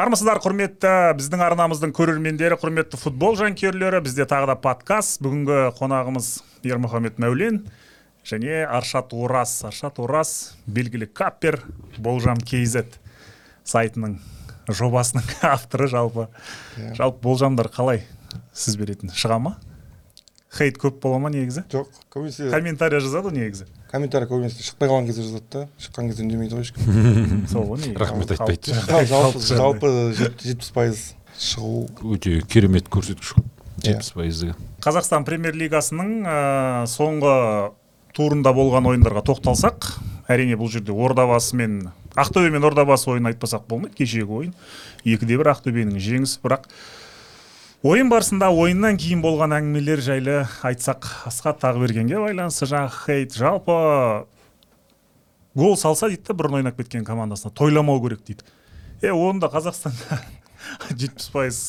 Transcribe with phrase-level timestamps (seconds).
[0.00, 5.18] армысыздар құрметті біздің арнамыздың көрермендері құрметті футбол жанкүйерлері бізде тағы да подкаст.
[5.20, 6.28] Бүгінгі қонағымыз
[6.64, 7.58] ермұхамед мәулен
[8.24, 9.58] және аршат ораз.
[9.68, 11.58] Аршат ораз белгілі каппер
[11.98, 12.86] болжам kz
[13.68, 14.16] сайтының
[14.72, 15.90] жобасының авторы.
[15.92, 16.30] Жалпы
[16.96, 18.06] жалпы болжамдар қалай
[18.56, 19.12] сіз беретін?
[19.12, 19.56] Шыға ма?
[20.56, 21.66] Хейт көп бола ма негізі?
[21.74, 23.68] Жоқ көбінесе комментарий жазады ғой негізі?
[23.90, 28.00] Комментарий көбінесе шықпай қалған кезде жазады да шыққан кезде үндемейді ғой ешкім сол ғой негізі
[28.02, 28.74] рахмет айтпайды
[29.50, 31.02] жалпы жетпіс пайыз
[31.40, 33.44] шығу өте керемет көрсеткіш қой
[33.80, 33.94] Иә.
[33.96, 36.38] жетпіс пайыз деген қазақстан премьер лигасының ә,
[36.90, 37.34] соңғы
[38.16, 39.90] турында болған ойындарға тоқталсақ
[40.30, 43.94] әрине бұл жерде ордабасы мен ақтөбе мен ордабасы ойынын айтпасақ болмайды.
[43.98, 44.54] Кешегі ойын
[45.04, 46.40] екіде бір ақтөбенің жеңісі.
[46.42, 46.66] Бірақ
[47.86, 53.36] ойын барысында ойыннан кейін болған әңгімелер жайлы айтсақ асхат тағыбергенге байланысты жаңағы хейт.
[53.40, 53.76] Жалпы
[55.56, 58.44] гол салса дейді да бұрын ойнап кеткен командасына тойламау керек дейді.
[59.00, 60.20] Е оны да қазақстанда
[60.90, 61.62] жетпіс пайыз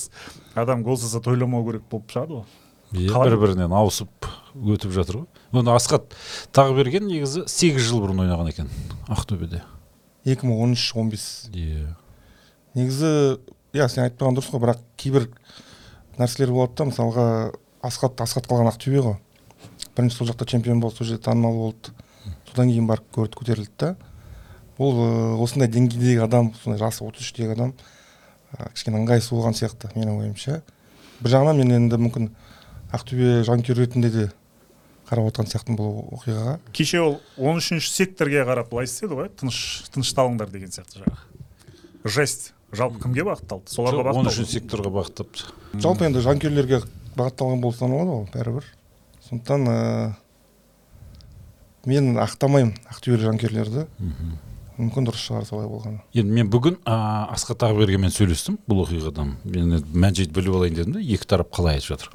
[0.54, 2.46] адам гол салса тойламау керек болып шығады ғой.
[2.92, 3.32] Иә Қалай?
[3.32, 5.28] бір бірінен ауысып өтіп жатыр ғой.
[5.56, 6.12] Оны асхат
[6.52, 8.68] тағыберген негізі сегіз жыл бұрын ойнаған екен
[9.08, 9.64] ақтөбеде.
[10.26, 11.48] екі мың он үш он бес.
[11.56, 11.96] Иә
[12.76, 13.40] негізі
[13.72, 15.30] иә сен айтпаған дұрыс қой бірақ кейбір
[16.20, 17.26] нәрселер болады да мысалға
[17.86, 19.18] асхат асхат қалған ақтөбе ғой.
[19.96, 21.94] Бірінші сол жақта чемпион болды сол жерде танымал болды.
[22.50, 23.96] Содан кейін барып көрді көтерілді да.
[24.78, 25.08] Ол ы,
[25.44, 27.74] осындай деңгейдегі адам сондай жасы отыз үштегі адам
[28.58, 30.62] ы, кішкене ыңғайсыз болған сияқты менің ойымша.
[31.22, 32.30] Бір жағынан мен енді мүмкін
[32.96, 34.30] ақтөбе жанкүйер ретінде де
[35.12, 36.56] қарап отырған сияқтымын бұл оқиғаға.
[36.76, 39.60] Кеше ол 13 үшінші секторге қарап былай істеді ғой тыныш
[39.92, 41.31] тынышталыңдар деген сияқты жаңағы.
[42.06, 42.54] Жесть.
[42.72, 43.68] Жалпы кімге бағытталды?
[43.68, 44.32] Соларға он бағытталды.
[44.32, 45.52] үшінші секторға бағыттапты
[45.84, 46.82] жалпы енді жанкүйерлерге
[47.18, 48.70] бағытталған болып саналады ғой бәрібір.
[49.28, 50.14] Сондықтан ыыы
[51.92, 53.86] мен ақтамаймын ақтөбелік жанкүйерлерді.
[54.82, 56.00] Мүмкін дұрыс шығар солай болғаны.
[56.16, 56.96] Енді мен бүгін ә,
[57.34, 59.36] асхат тағыбергенмен сөйлестім бұл оқиғадан.
[59.44, 62.14] Мен мән жайды біліп алайын дедім да екі тарап қалай айтып жатыр.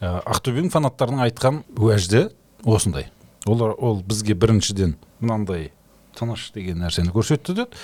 [0.00, 2.28] Ә, ақтөбенің фанаттарының айтқан уәжді
[2.64, 3.10] осындай.
[3.46, 5.72] Олар ол бізге біріншіден мынандай
[6.16, 7.78] тыныш деген нәрсені көрсетті деді.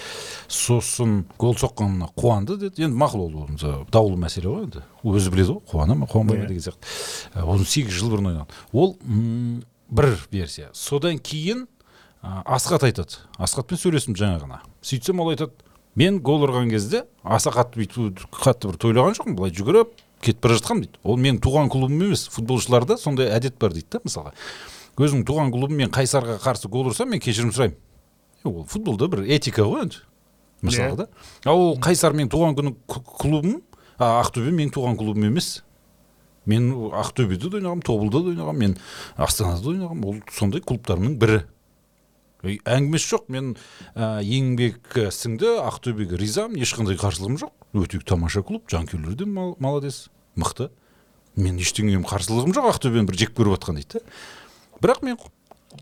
[0.49, 2.87] Сосын гол соққанына қуанды деді.
[2.87, 4.83] Енді мақұл ол даулы мәселе ғой енді.
[5.05, 6.49] Өзі біледі ғой қуана ма қуанбай ма Иә.
[6.49, 7.45] деген сияқты.
[7.45, 8.97] Оны сегіз жыл бұрын ойнаған ол
[9.91, 10.71] бір версия.
[10.73, 11.67] Содан кейін
[12.23, 13.21] ә, асхат айтады.
[13.39, 14.61] Асхатпен сөйлестім жаңа ғана.
[14.83, 15.53] Сөйтсем ол айтады
[15.95, 19.93] мен гол ұрған кезде аса қатты бүйтіп қатты бір тойлаған жоқпын былай жүгіріп
[20.25, 20.99] кетіп бара жатқанмын дейді.
[21.05, 24.33] Ол менің туған клубым емес футболшыларда сондай әдет бар дейді да мысалға.
[24.97, 27.77] Өзінің туған клубым мен қайсарға қарсы гол ұрсам мен кешірім сұраймын
[28.45, 30.03] ол футболда бір этика ғой енді
[30.65, 31.07] мысалға да.
[31.45, 33.63] Ал ол қайсар менің туған күні клубым
[33.99, 35.63] а ақтөбе менің туған клубым емес.
[36.47, 38.79] Мен ақтөбеде де ойнағанмын тобылда да ойнағанмын мен
[39.17, 41.43] астанада да ойнағанмын ол сондай клубтарымның бірі.
[42.45, 43.55] Әңгімесі жоқ мен
[43.97, 47.55] ә, еңбек сіңді ақтөбеге ризамын ешқандай қарсылығым жоқ.
[47.81, 50.69] Өте тамаша клуб жанкүйерлері де мал- молодец мықты.
[51.37, 54.05] Мен ештеңем қарсылығым жоқ ақтөбені бір жек көріп жатқан дейді да.
[54.85, 55.17] Бірақ мен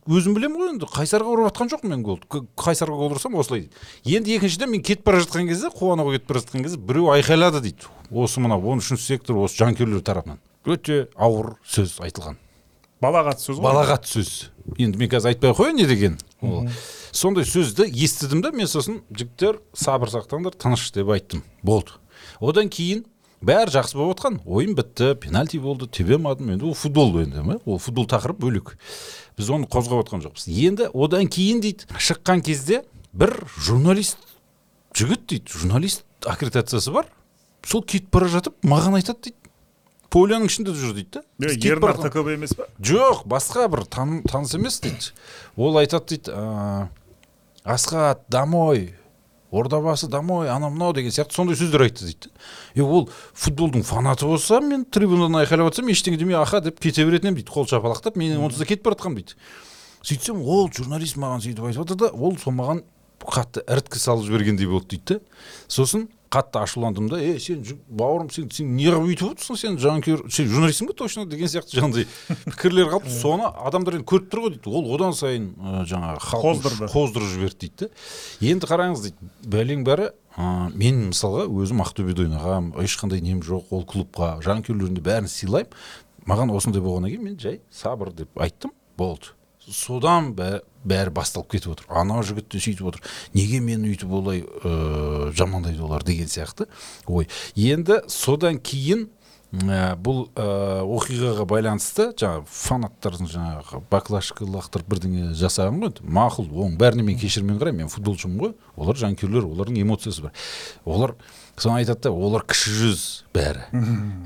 [0.09, 0.87] өзім білемін ғой енді.
[0.93, 4.17] Қайсарға ұрып жатқан жоқпын мен гол К- қайсарға гол ұрсам осылай дейді.
[4.17, 7.91] Енді екіншіден мен кетіп бара жатқан кезде қуана кетіп бара жатқан кезде біреу айқайлады дейді.
[8.11, 10.41] Осы мынау он үшінші сектор осы жанкүйерлер тарапынан.
[10.65, 12.37] Өте ауыр сөз айтылған.
[13.03, 13.67] Балағат сөз ғой.
[13.67, 14.51] Балағат сөз.
[14.79, 16.19] Енді мен қазір айтпай ақ қояйын не деген.
[16.41, 16.69] Ол
[17.11, 21.43] сондай сөзді естідім да мен сосын жігіттер сабыр сақтаңдар тыныш деп айттым.
[21.63, 21.99] Болды.
[22.41, 23.03] Одан кейін
[23.43, 27.79] бәрі жақсы болып жатқан ойын бітті пенальти болды тебе алмадым енді ол футбол енді ол
[27.83, 28.77] футбол тақырып бөлек.
[29.37, 30.47] Біз оны қозғап отқан жоқпыз.
[30.47, 32.83] Енді одан кейін дейді шыққан кезде
[33.13, 34.19] бір журналист
[34.95, 37.11] жігіт дейді журналист аккредитациясы бар.
[37.67, 39.39] Сол кетіп бара жатып маған айтады дейді.
[40.13, 41.23] Поляның ішінде жүр дейді да.
[41.41, 41.97] Ернар
[42.35, 42.67] емес па?
[42.79, 45.15] Жоқ басқа бір тан, таныс емес дейді.
[45.57, 46.89] Ол айтады дейді «ә,
[47.65, 48.93] асхат домой
[49.53, 52.31] ордабасы домой анау мынау деген сияқты сондай сөздер айтты дейді
[52.75, 57.31] и ол футболдың фанаты болса мен трибунадан айқайлап жатсам ештеңе демей аха деп кете беретін
[57.31, 59.37] едім дейді қол шапалақтап мен онсыз да кетіп бара жатқанмын дейді.
[60.03, 62.83] Сөйтсем ол журналист маған сөйтіп айтып жатыр да ол сол маған
[63.21, 65.21] қатты іріткі салып жібергендей болды дейді да
[65.69, 67.19] сосын қатты ашуландым да.
[67.21, 71.51] Е сен бауырым сен сен неғып өйтіп отырсың сен жанкүйер сен журналистсің ба точно деген
[71.53, 72.07] сияқты жаңағыдай
[72.47, 74.73] пікірлер қалып соны адамдар енді көріп тұр ғой дейді.
[74.73, 76.89] Ол одан сайын ә, жаңағы Қоздырды.
[76.93, 77.91] қоздырып жіберді дейді да.
[78.53, 80.09] Енді қараңыз дейді бәлең бәрі
[80.39, 85.77] ә, мен мысалға өзім ақтөбеде ойнағанмын ешқандай нем жоқ ол клубқа жанкүйерлерін де бәрін сыйлаймын.
[86.23, 89.35] Маған осындай болғаннан кейін мен жай сабыр деп айттым болды.
[89.71, 91.87] Содан бә- бәрі басталып кетіп отыр.
[91.89, 93.03] Анау жігіт те сөйтіп отыр.
[93.35, 96.67] Неге мен өйтіп олай ыыы жамандайды олар деген сияқты.
[97.07, 99.09] Ой енді содан кейін
[99.53, 105.93] ә, бұл ә, оқиғаға байланысты жаңағы фанаттардың жаңағы баклашка лақтырып бірдеңе жасаған ғой.
[105.93, 108.55] Енді мақұл оның бәріне мен кешіріммен қараймын мен футболшымын ғой.
[108.77, 110.33] Олар жанкүйерлер олардың эмоциясы бар.
[110.85, 111.15] Олар
[111.57, 113.07] соны айтады да олар кіші жүз
[113.37, 113.69] бәрі.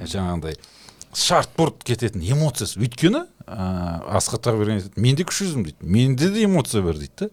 [0.06, 0.56] Жаңағындай
[1.16, 2.78] шартборд кететін эмоциясы.
[2.78, 5.76] Өйткені ә, асхат тағыберген айтады мен де кіші жүзмін дейді.
[5.82, 7.28] Менде де эмоция бар дейді да.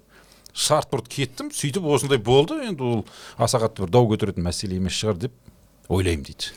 [0.53, 2.59] Шартборд кеттім сөйтіп осындай болды.
[2.67, 3.05] Енді ол
[3.41, 5.33] аса қатты бір дау көтеретін мәселе емес шығар деп
[5.89, 6.53] ойлаймын дейді.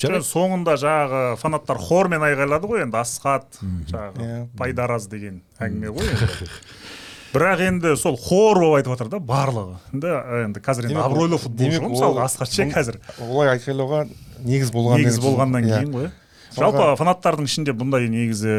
[0.00, 4.38] Жаңа соңында жаңағы фанаттар хормен айғайлады ғой енді асхат жаңағы Иә.
[4.56, 6.48] пайдараз деген әңгіме ғой енді.
[7.34, 9.76] Бірақ енді сол хор болып айтып жатыр да барлығы.
[9.92, 10.14] Енді
[10.46, 12.96] енді қазір енді абыройлы футболшы ғой мысалға ол- асхат ше қазір.
[13.28, 14.00] олай айқайлауға
[14.42, 15.78] негіз болған негіз болғаннан Иә.
[15.82, 16.08] кейін ғой.
[16.56, 18.54] Жалпы фанаттардың ішінде бұндай негізі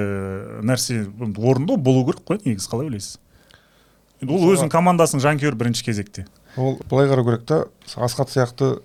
[0.67, 1.03] нәрсе
[1.37, 3.19] орынды болу керек қой негізі қалай ойлайсыз?
[4.21, 6.25] Енді ол өзінің командасының жанкүйері бірінші кезекте.
[6.55, 7.63] Ол былай қарау керек та
[7.97, 8.77] асхат сияқты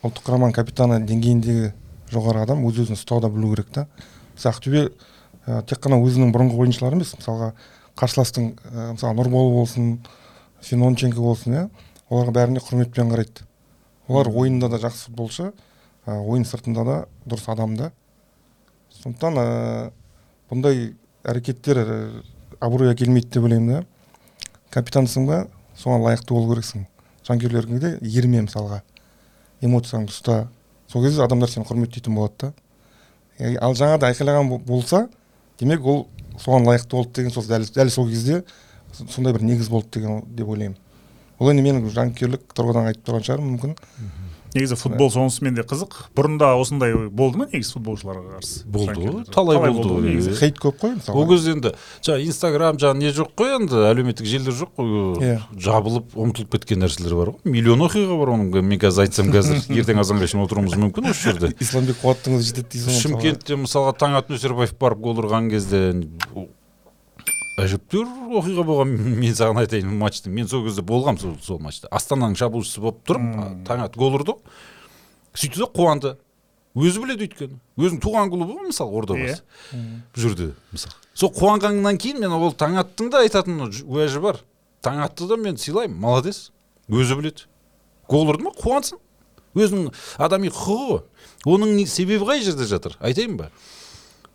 [0.00, 1.72] ұлттық құраманың капитаны деңгейіндегі
[2.12, 3.86] жоғары адам өз өзін ұстауды білу керек та.
[4.36, 4.84] Мысалы ақтөбе
[5.46, 7.52] ә, тек қана өзінің бұрынғы ойыншылары емес мысалға
[7.98, 9.98] қарсыластың ә, мысалы нұрбол болсын
[10.64, 11.66] фенонченко болсын иә
[12.08, 13.44] оларға бәріне құрметпен қарайды.
[14.08, 15.50] Олар ойында да жақсы футболшы
[16.06, 16.96] ә, ойын сыртында да
[17.26, 17.90] дұрыс адам да.
[18.98, 19.46] Сондықтан ә,
[20.50, 20.92] бұндай
[21.24, 21.80] әрекеттер
[22.60, 23.82] абыройға келмейді деп ойлаймын да.
[24.74, 25.44] Капитансың ба?
[25.78, 26.86] Соған лайықты болу керексің.
[27.26, 28.82] Жанкүйерлеріңе де ерме мысалға.
[29.62, 30.36] Эмоцияңды ұста.
[30.90, 32.52] Сол кезде адамдар сені құрметтейтін болады да.
[33.62, 35.08] Ал жаңағыдай айқайлаған бо- болса
[35.60, 36.06] демек ол
[36.38, 38.42] соған лайықты болды деген сол дәл, дәл сол кезде
[38.92, 40.76] сондай бір негіз болды деген деп ойлаймын.
[41.38, 43.76] Ол енді менің жанкүйерлік тұрғыдан айтып тұрған шығармын мүмкін.
[44.54, 45.96] Негізі футбол сонысымен де қызық.
[46.16, 48.64] Бұрында осындай болды ма негізі футболшыларға қарсы?
[48.66, 50.34] Болды ғой талай болды ғой негізі?
[50.40, 51.72] хейт көп қой ол мысалы кезде енді
[52.06, 54.92] жаңағы инстаграм жаңағы не жоқ қой енді әлеуметтік желілер жоқ қой.
[55.20, 55.38] Иә.
[55.54, 57.40] жабылып ұмытылып кеткен нәрселер бар ғой.
[57.44, 58.62] Миллион оқиға бар оның.
[58.70, 61.52] Мен қазір айтсам қазір ертең азанға шейін отыруымыз мүмкін осы жерде.
[61.60, 65.82] Исламбек қуаттың өзі жетеді дейсің ғой шымкентте мысалға таңат нөсербаев барып гол ұрған кезде
[67.64, 68.08] әжептәуір
[68.40, 68.94] оқиға болған.
[69.20, 73.64] Мен саған айтайын матчтың мен сол кезде болғам сол, сол матчта астананың шабуылшысы болып тұрып
[73.68, 74.36] таңат гол ұрды.
[75.34, 76.12] Сөйтті да қуанды.
[76.78, 77.56] Өзі біледі өйткені.
[77.80, 79.42] Өзінің туған клубы ғой мысалы ордабасы.
[79.74, 80.94] Бұл жерде мысалы.
[81.18, 84.38] Сол қуанғаннан кейін мен ол таңаттың да айтатын уәжі бар.
[84.82, 86.50] Таңатты да мен сыйлаймын молодец.
[86.88, 87.48] Өзі біледі.
[88.08, 89.02] Гол ұрды ма қуансын.
[89.58, 89.90] Өзінің
[90.22, 91.00] адами құқығы ғой.
[91.50, 93.50] Оның не- себебі қай жерде жатыр айтайын ба?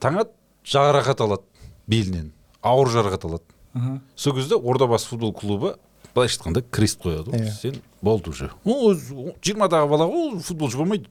[0.04, 0.34] Таңат
[0.68, 1.44] жарақат алады
[1.88, 2.34] белінен.
[2.66, 4.02] Ауыр жарақат алады.
[4.16, 5.76] Сол кезде ордабасы футбол клубы
[6.16, 7.32] былайша айтқанда крест қояды.
[7.32, 7.52] Ғой Иә.
[7.62, 8.50] сен болды уже.
[8.64, 11.10] Ол өзі жиырмадағы бала ғой ол футболшы болмайды.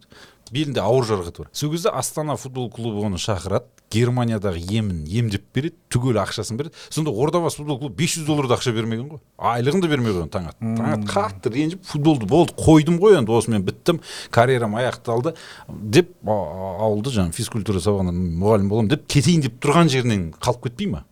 [0.51, 1.49] Белінде ауыр жарақат бар.
[1.53, 3.67] Сол кезде астана футбол клубы оны шақырады.
[3.95, 6.75] Германиядағы емін емдеп береді түгел ақшасын береді.
[6.91, 9.21] Сонда ордабасы футбол клубы 500 долларды ақша бермеген ғой.
[9.39, 10.57] Айлығын да бермей қойған таңат.
[10.59, 14.01] Таңат қатты ренжіп футболды болды қойдым ғой енді осымен біттім
[14.35, 15.35] карьерам аяқталды
[15.69, 21.05] деп ауылды жаңағы физкультура сабағынан мұғалім боламын деп кетейін деп тұрған жерінен қалып кетпей ма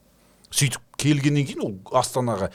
[0.53, 2.53] сөйтіп келгеннен кейін ол астанаға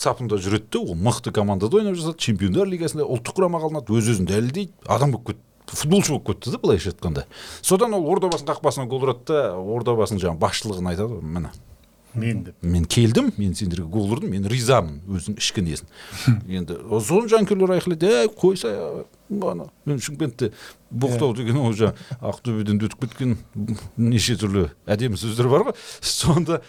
[0.00, 4.28] сапында жүреді де ол мықты командада ойнап жатады чемпиондар лигасында ұлттық құрамаға алынады өз өзін
[4.30, 4.72] дәлелдейді.
[4.88, 7.26] Адам болып кетті футболшы болып кетті да былайша айтқанда.
[7.62, 11.52] Содан ол ордабасының қақпасына гол ұрады да ордабасының жаңағы басшылығына айтады ғой міне
[12.14, 16.74] мен деп мен келдім мен сендерге гол ұрдым мен ризамын өзінің ішкі несін енді
[17.06, 18.74] соны жанкүйерлер айқайлайды ей қойсай
[19.30, 20.50] ана мен шымкентте
[20.90, 23.36] боқтау деген ол жаңағы ақтөбеден өтіп кеткен
[23.96, 25.78] неше түрлі әдемі сөздер бар ғой.
[26.02, 26.62] Сонда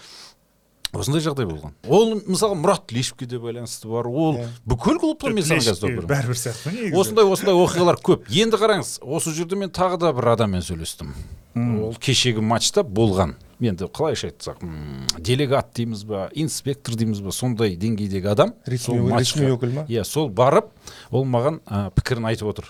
[0.94, 1.74] осындай жағдай болған.
[1.88, 4.48] Ол мысалы мұрат тлешевке де байланысты бар ол Иә.
[4.68, 6.96] бүкіл клубқа мен саған қазір бәрібір сияқты негізі?
[7.00, 8.26] Осындай осындай оқиғалар көп.
[8.30, 11.14] Енді қараңыз осы жерде мен тағы да бір адаммен сөйлестім.
[11.56, 13.36] Ол кешегі матчта болған.
[13.62, 14.64] Енді қалайша айтсақ
[15.22, 18.98] делегат дейміз ба инспектор дейміз ба сондай деңгейдегі адам ресми
[19.54, 19.86] өкіл ма?
[19.88, 20.72] иә сол барып
[21.12, 22.66] ол маған ә, пікірін айтып отыр.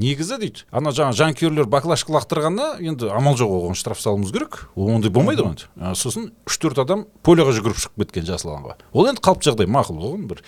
[0.00, 0.64] Негізі дейді.
[0.72, 4.62] Ана жаңағы жанкүйерлер баклашка лақтырғанда енді амал жоқ оған штраф салуымыз керек.
[4.76, 8.78] Ондай болмайды ғой енді ә, сосын үш төрт адам полеға жүгіріп шығып кеткен жасыл алаңға
[8.92, 10.26] ол енді қалыпты жағдай мақұл оған.
[10.32, 10.42] Бір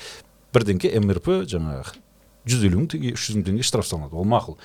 [0.55, 1.97] бірдеңке мрп жаңағы
[2.45, 4.17] жүз елу мың теңге үш жүз мың теңге штраф салынады.
[4.17, 4.59] Ол мақұл.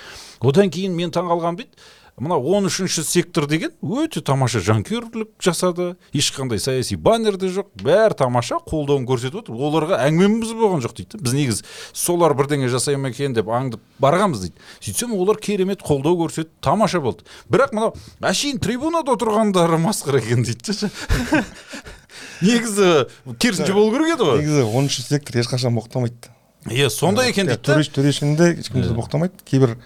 [0.44, 1.72] Одан кейін мен таңқалғаным дейді.
[2.20, 5.96] Мына он үшінші сектор деген өте тамаша жанкүйерлік жасады.
[6.14, 7.70] Ешқандай саяси баннер де жоқ.
[7.82, 9.56] Бәрі тамаша қолдауын көрсетіп отыр.
[9.56, 14.48] Оларға әңгімеміз болған жоқ дейді біз негізі солар бірдеңе жасай ма екен деп аңдып барғанбыз
[14.48, 14.66] дейді.
[14.80, 17.28] Сөйтсем олар керемет қолдау көрсетіп тамаша болды.
[17.52, 21.44] Бірақ мынау әшейін трибунада отырғандары масқара екен дейді да.
[22.42, 23.08] негізі
[23.38, 24.44] керісінше болу керек еді ғой.
[24.44, 26.32] Негізі оныншы сектор ешқашан боқтамайды.
[26.68, 27.74] Иә сондай екен дейді да.
[27.74, 29.40] төреш төрешінде ешкім де боқтамайды.
[29.48, 29.78] Кейбір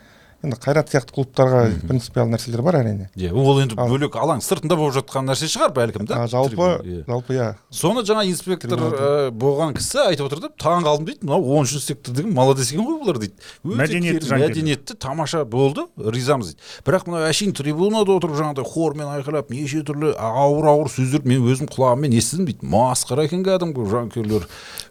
[0.44, 3.08] енді қайрат сияқты клубтарға принципиалды нәрселер бар әрине.
[3.16, 6.24] Иә ол енді бөлек алаң сыртында болып жатқан нәрсе шығар бәлкім да.
[6.24, 7.04] А жалпы иә.
[7.08, 7.48] жалпы иә.
[7.72, 11.24] Соны жаңа инспектор ә, болған кісі айтып отыр да таң қалдым дейді.
[11.24, 13.40] Мынау он үшінші сектор деген молодец екен ғой бұлар дейді.
[13.64, 16.68] Өте Мәдениетті мәдениетті тамаша болды ризамыз дейді.
[16.84, 21.72] Бірақ мына әшейін трибунада отырып жаңағыдай хормен айқайлап неше түрлі ауыр ауыр сөздерді мен өзім
[21.72, 22.68] құлағыммен естідім дейді.
[22.74, 24.48] Масқара екен кәдімгі жанкүйерлер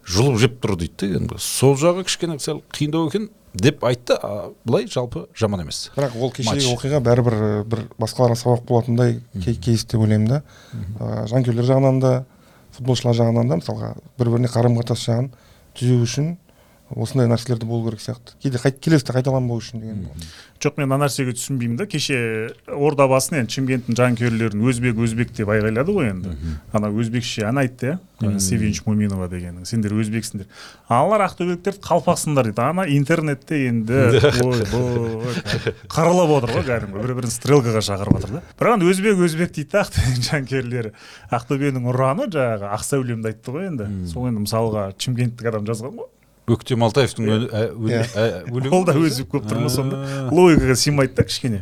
[0.09, 3.29] жұлып жеп тұр дейді да кәдімгі сол жағы кішкене сәл қиындау екен.
[3.53, 4.17] Деп айтты.
[4.21, 5.91] А былай жалпы жаман емес.
[5.95, 10.41] Бірақ ол кешегі оқиға бәрібір і, бір басқаларға сабақ болатындай кей- кейс деп ойлаймын да.
[10.99, 12.13] Ә, жанкүйерлер жағынан да
[12.73, 15.29] футболшылар жағынан да мысалға бір біріне қарым қатынас жағын
[15.77, 16.37] түзеу үшін
[16.93, 18.35] осындай нәрселерді болу керек сияқты.
[18.43, 20.07] Кейде қайт- келесіде қайталанбау үшін деген
[20.63, 21.85] жоқ мен мына нәрсеге түсінбеймін да.
[21.89, 26.35] Кеше ордабасын енді шымкенттің жанкүйерлерін өзбек өзбек деп айғайлады ғой енді.
[26.71, 28.37] Ана өзбекше ән айтты иә.
[28.39, 29.65] Севинч муминова дегенің.
[29.67, 30.45] Сендер өзбексіңдер.
[30.87, 32.61] Аналар ақтөбеліктерді қалпақсыңдар дейді.
[32.63, 35.33] Ана интернетте енді ойбой
[35.91, 37.01] қырылып отыр ғой кәдімгі.
[37.03, 38.43] Бір бірін стрелкаға шақырып жатыр да.
[38.61, 40.93] Бірақ енді өзбек өзбек дейді да ақтөбенің жанкүйерлері.
[41.35, 43.89] Ақтөбенің ұраны жаңағы ақсәулемді айтты ғой енді.
[44.13, 46.07] Сол енді мысалға шымкенттік адам жазған ғой.
[46.47, 48.03] Өктем алтаевтың өлі- ә, өлі- Иә.
[48.13, 51.61] ә, өлеңі ол да өзі көп тұр ма сонда логикаға сыймайды да кішкене.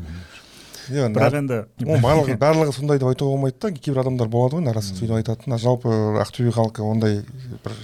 [0.92, 1.60] Иә бірақ енді
[2.06, 5.58] барлығы барлығы сондай деп айтуға болмайды да кейбір адамдар болады ғой арасында сөйтіп айтатын.
[5.62, 5.94] Жалпы
[6.26, 7.22] ақтөбе халқы ондай
[7.64, 7.76] бір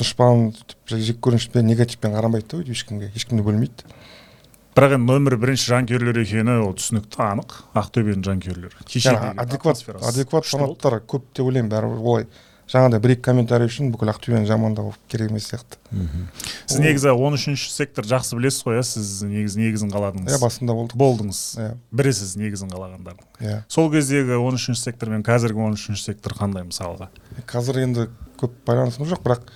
[0.00, 0.54] дұшпан
[0.88, 3.90] жек көрінішпен негативпен қарамайды да өйтіп ешкімге ешкімді бөлмейді.
[4.78, 7.56] Бірақ енді нөмірі бірінші жанкүйерлер екені ол түсінікті анық.
[7.76, 9.34] Ақтөбенің жанкүйерлері.
[9.42, 12.26] Адекват адекват фанаттар көп деп ойлаймын бәрібір олай.
[12.70, 15.78] Жаңағыдай бір екі комментарий үшін бүкіл ақтөбені жамандау керек емес сияқты.
[16.70, 18.84] Сіз негізі он үшінші сектор жақсы білесіз ғой иә?
[18.86, 21.00] Сіз негізі негізін иә қаладыңыз басында болдық.
[21.00, 21.40] Болдыңыз.
[21.58, 21.72] Иә.
[21.90, 23.26] Бірісіз негізін қалағандардың.
[23.42, 23.56] Иә.
[23.66, 27.10] Сол кездегі он үшінші сектор мен қазіргі он үшінші сектор қандай мысалға?
[27.50, 28.06] Қазір енді
[28.38, 29.50] көп байланысымыз жоқ бірақ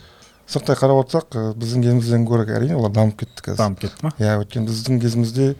[0.51, 3.63] сырттай қарап отырсақ біздің кезімізден гөрі әрине олар дамып кетті қазір.
[3.63, 4.13] Дамып кетті ма?
[4.19, 5.55] Иә өйткені біздің кезімізде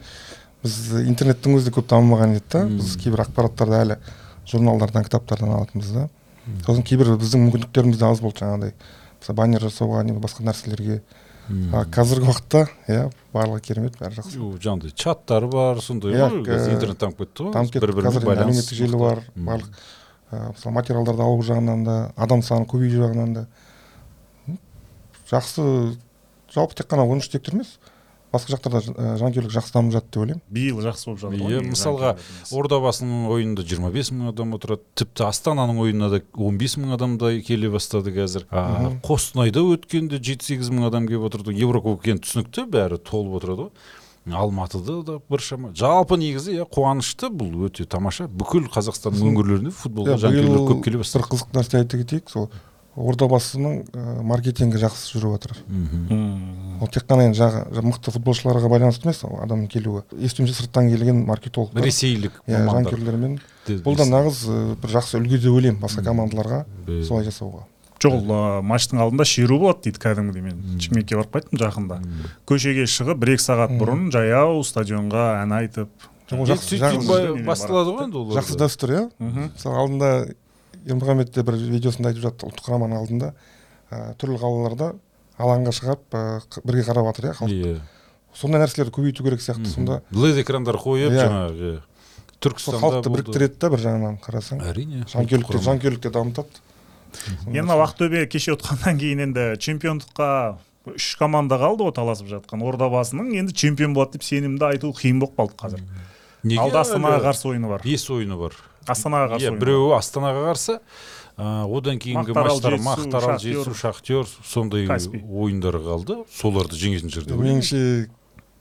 [0.61, 0.75] біз
[1.07, 2.61] интернеттің өзі де көп дамымаған еді да.
[2.69, 3.97] Біз кейбір ақпараттарды әлі
[4.45, 6.05] журналдардан кітаптардан алатынбыз да.
[6.65, 8.73] Сосын кейбір біздің мүмкіндіктеріміз де аз болды жаңағыдай.
[9.19, 11.01] Мысалы баннер жасауға немесе басқа нәрселерге.
[11.73, 14.39] А қазіргі уақытта иә барлығы керемет бәрі жақсы.
[14.63, 18.79] Жаңағыдай чаттар бар сондай ғой қазір э, интернет дамып кетті ғой дамып кетті байланыс әлеуметтік
[18.79, 19.83] желі бар барлық
[20.31, 23.45] мысалы материалдарды алу жағынан да адам саны көбею жағынан да.
[25.29, 25.97] Жақсы.
[26.53, 27.77] Жалпы тек қана он үш сектор емес
[28.35, 28.81] басқа жақтарда
[29.21, 30.43] жанкүйерлік жақсы дамып жатыр деп ойлаймын.
[30.53, 31.55] Биыл жақсы болып жатыр ғой.
[31.55, 32.13] Иә мысалға
[32.51, 34.85] ордабасының ойынында 25 мың адам отырады.
[34.99, 38.47] Тіпті астананың ойынына да 15 мың адамдай келе бастады қазір.
[39.05, 41.55] Қостанайда өткенде 7-8 мың адам келіп отырды.
[41.55, 43.93] Еврокубок енді түсінікті бәрі толып отырады ғой.
[44.25, 45.69] Алматыда да біршама.
[45.77, 48.25] Жалпы негізі иә қуанышты бұл өте тамаша.
[48.25, 52.31] Бүкіл қазақстанның өңірлерінде футболға Иә, жанкүйерлер көп келе бір бастады қызық нәрсе айта кетейік.
[52.33, 52.49] Сол
[52.95, 55.57] ордабасының ә, маркетингі жақсы жүріп жатыр
[56.81, 60.03] ол тек қана енді жағы мықты футболшыларға байланысты емес ол адамның келуі.
[60.19, 63.37] Естуімше сырттан келген маркетологтар ресейлік иә жанкүйерлермен.
[63.85, 66.65] Бұл да нағыз ә, бір жақсы үлгі деп ойлаймын басқа командаларға
[67.07, 67.63] солай жасауға.
[68.03, 70.59] Жоқ ол ә, матчтың алдында шеру болады дейді кәдімгідей мен.
[70.83, 72.01] Шымкентке барып қайттым жақында.
[72.45, 75.89] Көшеге шығып бір екі сағат бұрын жаяу стадионға ән айтып.
[76.33, 76.43] Ол
[77.45, 79.03] басталады ғой енді олар жақсы дәстүр иә?
[79.21, 79.51] Мхм.
[79.53, 80.09] мысалы алдында
[80.85, 82.49] ермұхамед те бір видеосында айтып жатты.
[82.49, 83.33] Ұлттық құраманың алдында
[83.91, 84.93] ә, түрлі қалаларда
[85.37, 86.23] алаңға шығып ә,
[86.63, 87.55] бірге қарап жатыр иә халық.
[87.55, 87.81] Иә.
[88.35, 90.01] Сондай нәрселерді көбейту керек сияқты сонда.
[90.11, 91.75] Лед экрандар қойып жаңағы иә.
[91.79, 91.91] сол
[92.45, 94.61] түркістанда халықты біріктіреді да бір жағынан қарасаң.
[94.69, 96.63] Әрине жанкүйерлікті жанкүйерлікті дамытады.
[97.47, 100.29] Енді мынау ақтөбе кеше ұтқаннан кейін енді чемпиондыққа
[100.93, 102.61] үш команда қалды ғой таласып жатқан.
[102.67, 105.85] Ордабасының енді чемпион болады деп сенімді айту қиын болып қалды қазір.
[106.43, 107.81] Неге алда астанаға қарсы ойыны бар.
[107.83, 108.53] бес ойыны бар?
[108.87, 110.79] Астанаға қарсы иә біреуі астанаға қарсы.
[111.37, 113.51] Одан кейінгі Мақтаарал, матчтар Жетісу, мақтарал Шахтер.
[113.51, 115.21] жетісу шахтер сондай Каспий.
[115.27, 116.21] ойындары қалды.
[116.31, 117.59] Соларды жеңетін шығар деп ойлаймын.
[117.59, 118.09] меніңше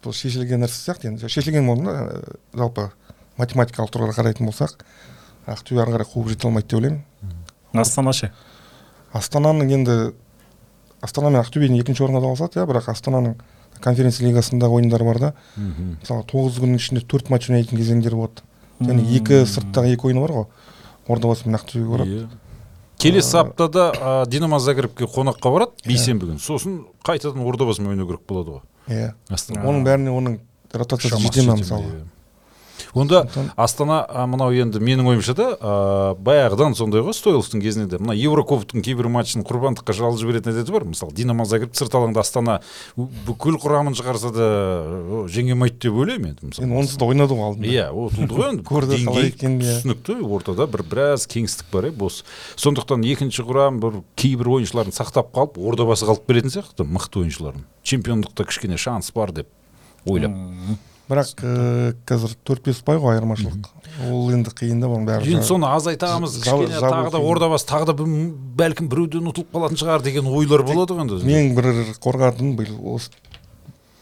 [0.03, 1.29] бұл шешілген нәрсе сияқты енді.
[1.31, 2.89] Шешілген болғанда ә, жалпы
[3.39, 4.83] математикалық тұрғыда қарайтын болсақ
[5.47, 7.05] ақтөбе ары қарай қуып жете алмайды деп ойлаймын.
[7.75, 8.33] Астана ше?
[9.15, 9.95] Астананың енді
[11.01, 13.37] астана мен ақтөбенің екінші орнына да алсады иә бірақ астананың
[13.85, 15.33] конференция лигасындағы ойындары бар да.
[15.57, 18.43] Мысалы тоғыз күннің ішінде төрт матч ойнайтын кезеңдер болады.
[18.81, 20.47] Және екі сырттағы екі ойыны бар ғой.
[21.09, 22.19] Ордабасы мен ақтөбеге барады.
[22.25, 22.29] Иә.
[22.99, 26.41] келесі аптада а, динамо загребке қонаққа барады бейсенбі күні.
[26.41, 28.63] Сосын қайтадан ордабасымен ойнау керек болады ғой.
[28.89, 29.15] Иә.
[29.61, 30.39] Оның бәріне оның
[30.73, 32.05] ротациясы жете ма мысалы иә.
[32.95, 33.25] Онда
[33.57, 37.97] астана мынау енді менің ойымша да а, баяғыдан сондай ғой стойловтың кезінде.
[37.97, 40.87] Де мына еврокубоктың кейбір матчын құрбандыққа жалып жіберетін әдеті бар.
[40.89, 42.61] Мысалы динамо загреб сырт алаңда астана
[42.97, 44.49] бүкіл құрамын шығарса да
[45.31, 46.69] жеңе алмайды деп ойлаймын енді мысалы.
[46.69, 47.73] Енді онсыз да ойнады ғой алдында.
[47.75, 48.67] Иә ұтылды ғой енді.
[48.71, 49.77] Көрді қалай деңгей екенін, иә.
[49.83, 52.23] түсінікті ортада бір біраз кеңістік бар иә бос.
[52.57, 57.67] Сондықтан екінші құрам бір кейбір ойыншыларын сақтап қалып ордабасы қалып беретін сияқты мықты ойыншыларын.
[57.83, 59.49] Чемпиондықта кішкене шанс бар деп
[60.07, 60.33] ойлап.
[61.11, 63.69] Бірақ э, қазір төрт бес ұпай ғой айырмашылық.
[64.09, 65.35] Ол енді қиын да оның бәрі.
[65.37, 70.31] Енді соны азайтамыз кішкене тағы да ордабасы тағы да бәлкім біреуден ұтылып қалатын шығар деген
[70.33, 71.21] ойлар болады ғой енді.
[71.29, 71.71] мен бір
[72.01, 73.13] қорқатыным биыл осы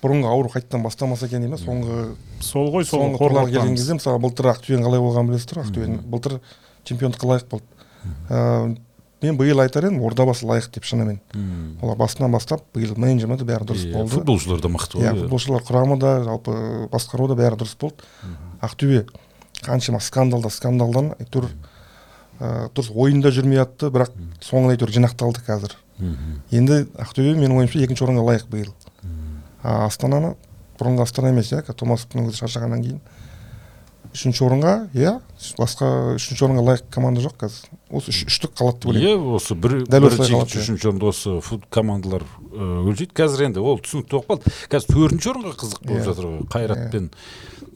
[0.03, 1.99] бұрынғы ауру қайтадан бастамаса екен деймін да соңғы
[2.43, 6.39] сол ғой сол соңғы турларға келген кезде мысалы былтыр ақтөбенің қалай болғанын білесіздер ақтөбенің былтыр
[6.89, 7.67] чемпиондыққа лайық болды.
[8.29, 8.75] Ә,
[9.23, 11.79] мен биыл айтар едім ордабасы лайық деп шынымен Мм.
[11.83, 14.11] олар басынан бастап биыл менеджменті бәрі дұрыс Иә, болды.
[14.17, 18.05] футболшылар да мықты иә футболшылар құрамы да жалпы басқару да бәрі дұрыс болды.
[18.63, 19.07] Ақтөбе
[19.63, 21.49] қаншама скандалда скандалдан әйтеуір
[22.41, 24.11] ә, дұрыс ойында жүрмей жатты бірақ
[24.43, 25.77] соңында әйтеуір жинақталды қазір.
[26.51, 28.73] Енді ақтөбе менің ойымша екінші орынға лайық биыл
[29.63, 30.35] а астананы
[30.81, 33.01] бұрынғы астана емес иә томасовтың өзі шаршағаннан кейін.
[34.13, 35.13] Үшінші орынға иә.
[35.59, 35.87] Басқа
[36.19, 37.71] үшінші орынға лайық команда жоқ қазір.
[37.93, 39.23] Осы үш, үштік қалады деп ойлаймын.
[39.25, 43.13] Иә осы бір Дәл бірінші осылай қалады, екінші үшінші орында осы фут командалар өлшейді.
[43.19, 44.53] Қазір енді ол түсінікті болып қалды.
[44.73, 46.07] Қазір төртінші орынға қызық болып Иә.
[46.07, 46.45] жатыр ғой.
[46.53, 47.11] Қайрат пен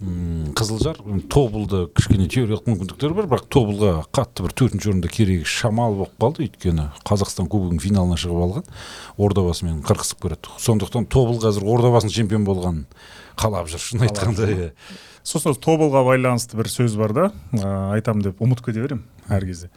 [0.01, 1.01] м, қызылжар.
[1.05, 6.17] М, тобылда кішкене теориялық мүмкіндіктері бар бірақ тобылға қатты бір төртінші орында керегі шамалы болып
[6.21, 6.47] қалды.
[6.47, 8.71] Өйткені қазақстан кубогының финалына шығып алған.
[9.17, 10.53] Ордабасымен қырқысып көреді.
[10.61, 12.87] Сондықтан тобыл қазір ордабасының чемпион болғанын
[13.41, 14.71] қалап жүр шын айтқанда иә.
[15.27, 19.71] Сосын тобылға байланысты бір сөз бар да ә, айтамын деп ұмытып кете беремін әр кезде.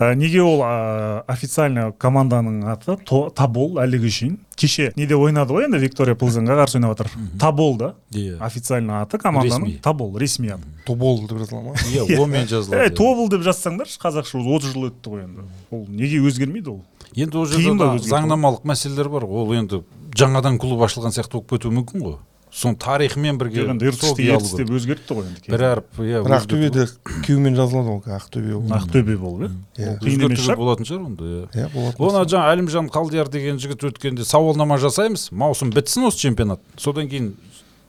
[0.00, 4.38] Ә, неге ол ә, официально команданың аты То- табол әліге шейін?
[4.56, 7.10] Кеше неде ойнады ғой енді виктория плзенға қарсы ойнап жатыр.
[7.38, 7.90] Табол да?
[8.10, 8.38] Иә.
[8.40, 9.80] Официально аты команданың Ресми.
[9.82, 10.64] табол ресми аты.
[10.86, 11.74] Тобол деп жазыла ма?
[11.92, 15.44] Иә онымен е жазылады тобыл деп жазсаңдаршы қазақша уже отыз жыл өтті ғой енді.
[15.70, 16.82] Ол неге өзгермейді ол?
[17.14, 19.26] Енді ол жерде заңнамалық мәселелер бар.
[19.28, 19.44] Ғой.
[19.44, 19.82] ол енді
[20.16, 22.16] жаңадан клуб ашылған сияқты болып кетуі мүмкін ғой.
[22.52, 26.84] Соның тарихымен бірге жоқ енді ертіс деп өзгертті ғой енді бір әріп иә бірақ ақтөбеде
[27.24, 29.52] күйеумен жазылады ол ақтөбе ақтөбе болып иә?
[29.78, 29.94] Иә.
[30.02, 31.46] қиын емес өзгертуге шығар болатын шығар онда иә.
[31.56, 35.30] Иә оны жаңа әлімжан қалдияр деген жігіт өткенде сауалнама жасаймыз.
[35.32, 36.60] Маусым бітсін осы чемпионат.
[36.76, 37.32] Содан кейін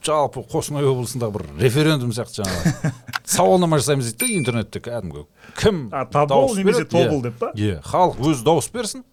[0.03, 2.93] жалпы қостанай облысындағы бір референдум сияқты жаңағы
[3.35, 5.25] сауалнама жасаймыз дейді да интернетте кәдімгі.
[5.59, 7.23] Кім а табол немесе тобыл Иә.
[7.27, 7.51] деп па?
[7.55, 9.03] Иә халық өзі дауыс берсін.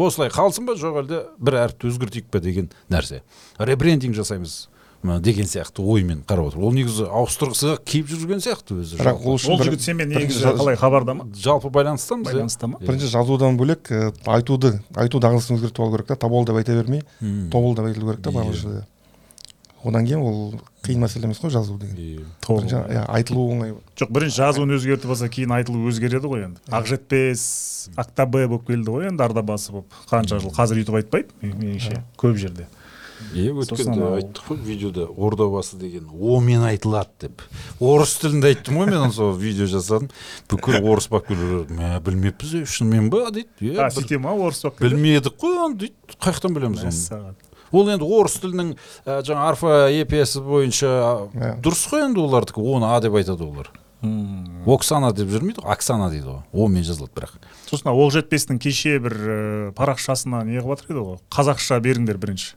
[0.00, 0.76] Осылай қалсын ба?
[0.78, 3.20] Жоқ әлде бір әріпті өзгертейік па деген нәрсе.
[3.58, 4.69] Ребрендинг жасаймыз.
[5.02, 6.60] Деген сияқты оймен қарап отыр.
[6.60, 8.98] Ол негізі ауыстырғысы киіп жүрген сияқты өзі.
[9.00, 11.24] Бірақ ол үшін ол жігіт бірінші негізі қалай хабарда ма?
[11.32, 12.34] Жалпы байланыстамыз иә?
[12.34, 12.78] байланыста ма?
[12.84, 17.00] Бірінші жазудан бөлек ә, айтуды айту дағдысын өзгертіп алу керек та табол деп айта бермей
[17.50, 18.60] тобол деп айтылу керек та барлық Иә.
[18.60, 18.86] жерде.
[19.82, 21.96] Одан кейін ол қиын мәселе емес қой жазу деген.
[21.96, 22.84] Иә.
[22.92, 23.72] иә, айтылу оңай.
[23.96, 26.60] Жоқ бірінші жазуын өзгертіп алса кейін айтылу өзгереді ғой енді.
[26.68, 29.88] Ақжетпес ақтабе болып келді ғой енді ардабасы болып.
[30.10, 30.52] Қанша жыл?
[30.52, 32.66] Қазір өйтіп айтпайды мен- меніңше көп жерде.
[33.34, 37.42] Иә өткенде айттық қой видеода ордабасы деген омен айтылады деп.
[37.80, 40.10] Орыс тілінде айттым ғой мен сол видео жасадым.
[40.50, 43.28] Бүкіл орыс бапкерлер мә білмеппіз е шынымен ба?
[43.30, 43.48] дейді.
[43.60, 44.82] Иә сөйте ма орыс келді?
[44.88, 45.94] білмедік қой оны дейді.
[46.18, 47.34] Қай жақтан білеміз оны.
[47.72, 48.72] ол енді орыс тілінің
[49.06, 50.90] ә, жаңа арфа епиясы бойынша
[51.62, 52.64] дұрыс қой енді олардікі.
[52.64, 53.70] Оны а деп айтады олар.
[54.00, 54.64] Мм.
[54.64, 56.38] оксана деп жүрмейді ғой оксана дейді ғой.
[56.56, 57.34] Омен жазылады бірақ.
[57.68, 62.54] Сосын оқжетпестің кеше бір ә, парақшасына не қылып жатыр еді ғой қазақша беріңдер бірінші.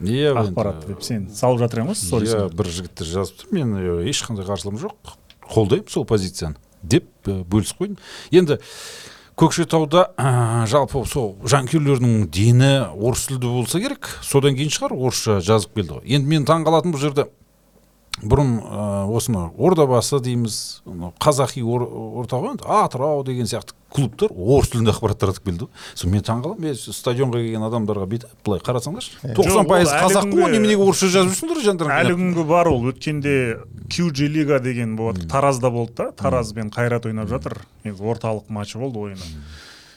[0.00, 3.74] Иә ақпаратты деп сен салып жатыр едің ғой иә бір жігіттер жазып тұр мен
[4.10, 5.16] ешқандай қарсылығым жоқ.
[5.46, 7.98] Қолдаймын сол позицияны деп бөлісіп қойдым.
[8.34, 8.58] Енді
[9.36, 14.08] көкшетауда ә, жалпы сол жанкүйерлердің дені орыс тілді болса керек.
[14.24, 16.06] Содан кейін шығар орысша жазып келді ғой.
[16.16, 17.28] Енді мен таңқалатыным бұл жерде
[18.22, 20.54] бұрын ә, осыны ордабасы дейміз
[21.20, 21.82] қазақи ор,
[22.22, 25.66] орта ғой енді атырау деген сияқты клубтар орыс тілінде ақпарат таратып келді.
[25.68, 30.42] Ғой сол мен таңқаламын мен стадионға келген адамдарға бүйтіп былай қарасаңдаршы тоқсан пайыз қазақ қой
[30.46, 32.88] күнге- неменеге орысша жазып жүрсіңдер жандар әлі күнгі бар ол.
[32.90, 33.36] Өткенде
[33.88, 35.28] QG лига деген болады.
[35.28, 36.10] Таразда болды да.
[36.12, 37.60] Тараз бен қайрат ойнап жатыр.
[37.84, 39.22] Негізі орталық матчы болды ойыны.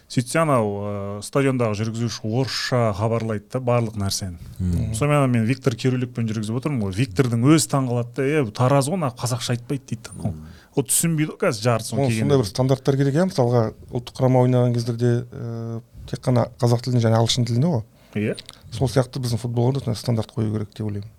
[0.10, 0.92] Сөйтсе анау ә,
[1.22, 6.96] стадиондағы жүргізуші орысша хабарлайды да барлық нәрсені сонымен мен виктор кирюликпен жүргізіп отырмын ғой.
[6.98, 10.34] Виктордың өзі таңқалады да е тараз ғой мына қазақша айтпайды дейді ол
[10.74, 14.74] ол түсінбейді ғой қазір жартысы Ол сондай бір стандарттар керек иә мысалға ұлттық құрама ойнаған
[14.74, 17.86] кездерде ә, тек қана қазақ тілінде және ағылшын тілінде ғой.
[18.18, 18.36] Иә.
[18.74, 21.10] Сол сияқты біздің футболға да стандарт қою керек деп ойлаймын.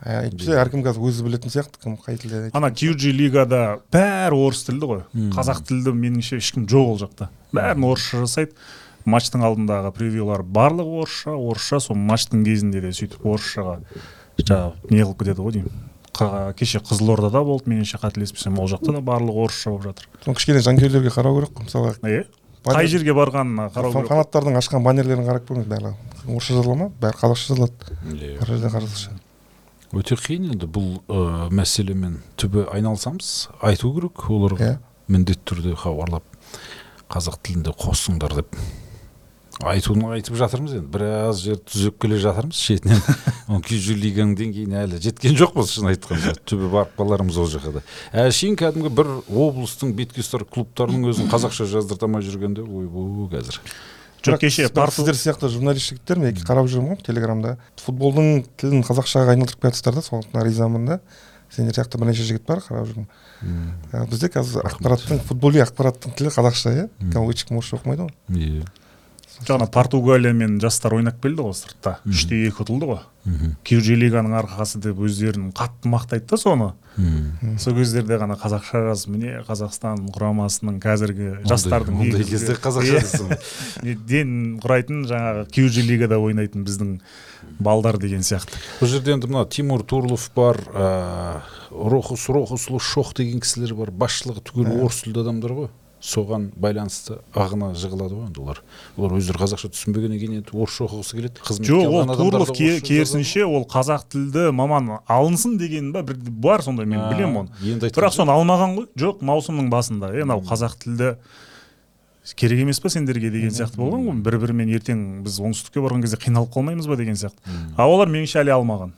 [0.00, 4.88] Әйтпесе әркім қазір өзі білетін сияқты кім қай тілде ана QG лигада бәрі орыс тілді
[4.88, 5.02] ғой.
[5.34, 7.28] Қазақ тілді меніңше ешкім жоқ ол жақта.
[7.52, 8.56] Бәрін орысша жасайды.
[9.04, 13.78] Матчтың алдындағы превьюлар барлығы орысша орысша сол матчтың кезінде де сөйтіп орысшаға
[14.40, 15.86] жаңағы не қылып кетеді ғой деймін.
[16.56, 18.58] Кеше қызылордада болды меніңше қателеспесем.
[18.60, 20.08] Ол жақта да барлығы орысша болып жатыр.
[20.24, 22.26] Соны кішкене жанкүйерлерге қарау керек қой мысалға иә
[22.60, 25.96] қай жерге барғанына қарау керек фанаттардың ашқан баннерлерін қарап көріңіз барлығы
[26.28, 26.90] орысша жазыла ма?
[27.00, 27.96] Бәрі қазақша жазылады.
[28.04, 29.16] Бар жерде қазақша
[29.96, 33.50] өте қиын енді бұл ә, мәселемен түбі айналысамыз.
[33.66, 34.76] Айту керек оларға иә.
[35.10, 36.22] міндетті түрде хабарлап
[37.10, 38.54] қазақ тілінде қоссыңдар деп
[39.66, 40.88] айтуын айтып жатырмыз енді.
[40.94, 43.02] Біраз жер түзеп келе жатырмыз шетінен.
[43.52, 47.82] Он күйжі лиганың деңгейіне әлі жеткен жоқпыз шын айтқанда түбі барып қалармыз ол жаққа да
[48.24, 53.58] әшейін кәдімгі бір облыстың бетке ұстар клубтарының өзін қазақша жаздырта алмай жүргенде ойбой қазір.
[54.24, 57.56] Жоқ кеше сіздер сияқты журналист жігіттер мен қарап жүрмін ғой телеграмда.
[57.80, 61.00] Футболдың тілін қазақшаға айналдырып келатсыздар да сондықтан ризамын да.
[61.50, 63.08] Сендер сияқты бірнеше жігіт бар қарап жүрмін.
[63.92, 66.86] Ә, бізде қазір ақпараттың футболи ақпараттың тілі қазақша иә?
[67.10, 68.14] Қазір ешкім орысша оқымайды ғой?
[68.36, 68.68] Иә
[69.46, 71.98] жаңа португалиямен жастар ойнап келді ғой сыртта.
[72.08, 73.00] Үште екі ұтылды ғой.
[73.66, 76.70] Кюжи лиганың арқасы деп өздерін қатты мақтайды да соны.
[77.60, 83.38] Сол кездерде ғана қазақша жазып міне қазақстан құрамасының қазіргі жастардың ондай кезде қазақша
[84.08, 86.96] ден құрайтын жаңағы кюжи лигада ойнайтын біздің
[87.60, 88.60] балдар деген сияқты.
[88.80, 90.88] Бұл жерде енді мына тимур турлов бар ә,
[91.70, 93.92] рохус рохусұлы шох деген кісілер бар.
[93.92, 95.70] Басшылығы түгел орыс тілді адамдар ғой.
[96.00, 98.60] Соған байланысты ағына жығылады ғой енді олар.
[98.96, 103.66] Олар өздері қазақша түсінбегеннен кейін енді орысша оқығысы келеді қызметке жоқ ол турлов керісінше ол
[103.68, 107.52] қазақ тілді маман алынсын деген ба бір бар сондай мен білемін оны.
[107.60, 108.88] енді бірақ соны алмаған ғой.
[108.96, 110.14] Жоқ маусымның басында.
[110.16, 111.12] Е мынау қазақ тілді
[112.36, 114.22] керек емес па сендерге деген сияқты болған ғой.
[114.24, 117.60] Бір бірімен ертең біз оңтүстікке барған кезде қиналып қалмаймыз ба деген сияқты.
[117.76, 118.96] А олар меніңше әлі алмаған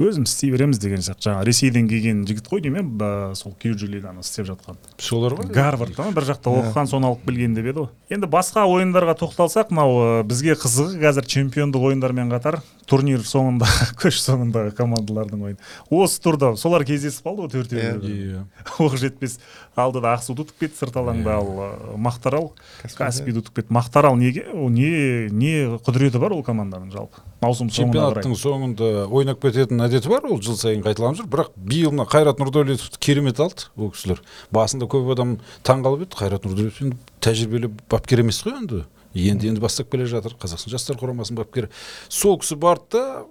[0.00, 1.28] өзіміз істей береміз деген сияқты.
[1.28, 4.76] жаңағы ресейден келген жігіт қой деймін иә ба- сол кюджи лиганы істеп жатқан.
[4.98, 5.50] Солар ғой.
[5.52, 7.88] Гарвардта ма бір жақта оқыған соны алып келген деп еді ғой.
[8.10, 13.68] Енді басқа ойындарға тоқталсақ мынау бізге қызығы қазір чемпиондық ойындармен қатар турнир соңында
[14.02, 15.58] көш соңындағы командалардың ойыны.
[15.90, 18.44] Осы турда солар кездесіп қалды ғой төртеуі Иә.
[18.80, 19.38] оқ жетпес.
[19.76, 22.50] Алдыда ақсуды ұтып кетті сырт алаңда ал э, мақтарал.
[22.98, 23.72] Каспийді ұтып кетті.
[23.72, 24.42] Мақтарал неге?
[24.52, 27.22] Ол не не құдіреті бар ол команданың жалпы.
[27.40, 31.50] Маусым соңына қарай чемпионаттың соңында ойнап кететін әдеті бар ол жыл сайын қайталанып жүр бірақ
[31.58, 34.22] биыл мына қайрат нұрдәулетовті керемет алды ол кісілер.
[34.54, 36.18] Басында көп адам таңқалып еді.
[36.20, 38.84] Қайрат нұрдәулетов енді тәжірибелі бапкер емес қой енді.
[39.14, 40.36] Енді енді бастап келе жатыр.
[40.38, 41.72] Қазақстан жастар құрамасының бапкері.
[42.08, 43.24] Сол кісі барды да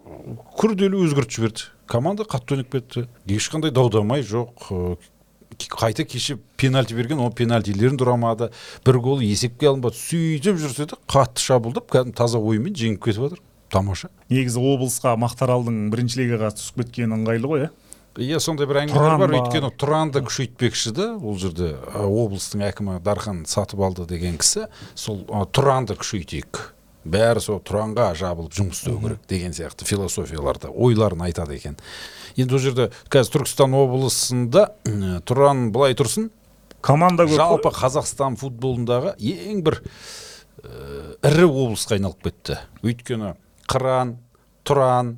[0.60, 1.70] күрделі өзгертіп жіберді.
[1.88, 5.00] Команда қатты ойнап кетті ешқандай дау дамай жоқ
[5.68, 8.52] қайта кеше пенальти берген ол пенальтилерін дұрамады
[8.86, 9.98] бір гол есепке алынбады.
[9.98, 13.42] Сөйтіп жүрсе де қатты шабуылдап кәдімгі таза ойынмен жеңіп кетіп жатыр.
[13.72, 14.10] Тамаша.
[14.30, 17.70] Негізі облысқа мақтаралдың бірінші лигаға түсіп кеткені ыңғайлы ғой иә
[18.20, 19.32] иә сондай бір әңгімелер Тұран бар.
[19.32, 19.38] ба?
[19.40, 24.66] өйткені тұранды күшейтпекші да ол жерде облыстың әкімі дархан сатып алды деген кісі
[24.98, 25.22] сол
[25.56, 26.74] тұранды күшейтейік
[27.10, 31.78] бәрі сол тұранға жабылып жұмыс істеу керек деген сияқты философияларды ойларын айтады екен.
[32.36, 34.66] Енді ол жерде қазір түркістан облысында
[35.30, 36.30] тұран былай тұрсын.
[36.82, 37.38] Команда көп.
[37.40, 39.80] Жалпы қазақстан футболындағы ең бір
[40.64, 42.60] ә, ірі облысқа айналып кетті.
[42.84, 43.34] Өйткені
[43.70, 44.16] қыран
[44.68, 45.16] тұран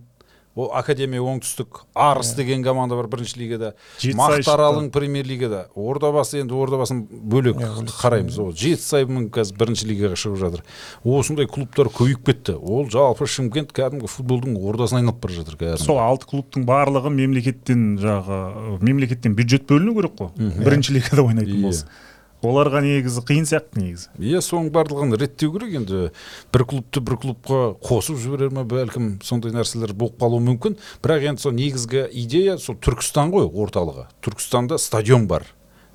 [0.52, 3.70] ол академия оңтүстік арыс деген команда бар бірінші лигада.
[4.04, 5.62] Жетісай мақтааралың премьер лигада.
[5.80, 7.56] Ордабасы енді ордабасын бөлек
[8.02, 8.36] қараймыз.
[8.44, 10.66] Ол жетісайның қазір бірінші лигаға шығып жатыр.
[11.08, 12.58] Осындай клубтар көбейіп кетті.
[12.60, 15.86] Ол жалпы шымкент кәдімгі футболдың ордасына айналып бара жатыр кәдімгі.
[15.88, 18.42] Сол алты клубтың барлығы мемлекеттен жағы
[18.84, 20.36] мемлекеттен бюджет бөліну керек қой.
[20.36, 21.64] Бірінші лигада ойнайтын Иә.
[21.64, 21.88] болса.
[22.42, 24.10] Оларға негізі қиын сияқты негізі.
[24.18, 25.76] Иә соның барлығын реттеу керек.
[25.82, 26.02] Енді
[26.54, 28.66] бір клубты бір клубқа қосып жіберер ме?
[28.66, 30.78] Бәлкім сондай нәрселер болып қалуы мүмкін.
[31.06, 34.10] Бірақ енді сол негізгі идея сол түркістан ғой орталығы.
[34.26, 35.46] Түркістанда стадион бар.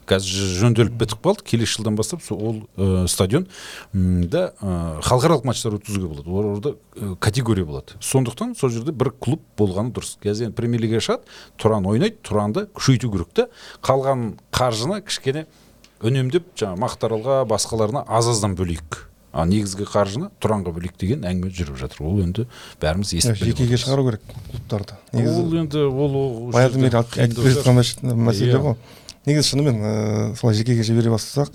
[0.07, 1.43] Қазір жөнделіп бітіп қалды.
[1.51, 3.49] Келесі жылдан бастап сол ол ә, стадион
[3.93, 6.31] да ә, халықаралық матчтар өткізуге болады.
[6.31, 7.99] Олар орда ә, категория болады.
[7.99, 10.15] Сондықтан сол жерде бір клуб болғаны дұрыс.
[10.23, 11.35] Қазір енді премьер лигаға шығады.
[11.59, 12.21] Тұран ойнайды.
[12.23, 13.49] Тұранды күшейту керек та
[13.83, 15.49] қалған қаржыны кішкене
[16.05, 19.05] үнемдеп жаңағы мақтааралға басқаларына аз аздан бөлейік.
[19.37, 22.05] А негізгі қаржыны тұранға бөлейік деген әңгіме жүріп жатыр.
[22.09, 22.47] Ол енді
[22.81, 24.97] бәріміз Иә, естіп жекеге шығару керек клубтарды.
[25.13, 26.15] Ол енді ол
[26.55, 27.77] баяғыдан бері айтып келе жатқан
[28.17, 28.63] мәселе Иә.
[28.65, 28.77] ғой
[29.27, 31.53] негізі шынымен ыыы, солай жекеге жібере бастасақ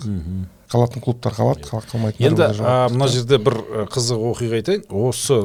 [0.72, 3.56] қалатын клубтар қалады қала- қалмайтындар енді мына жерде бір
[3.92, 4.84] қызық оқиға айтайын.
[4.92, 5.40] Осы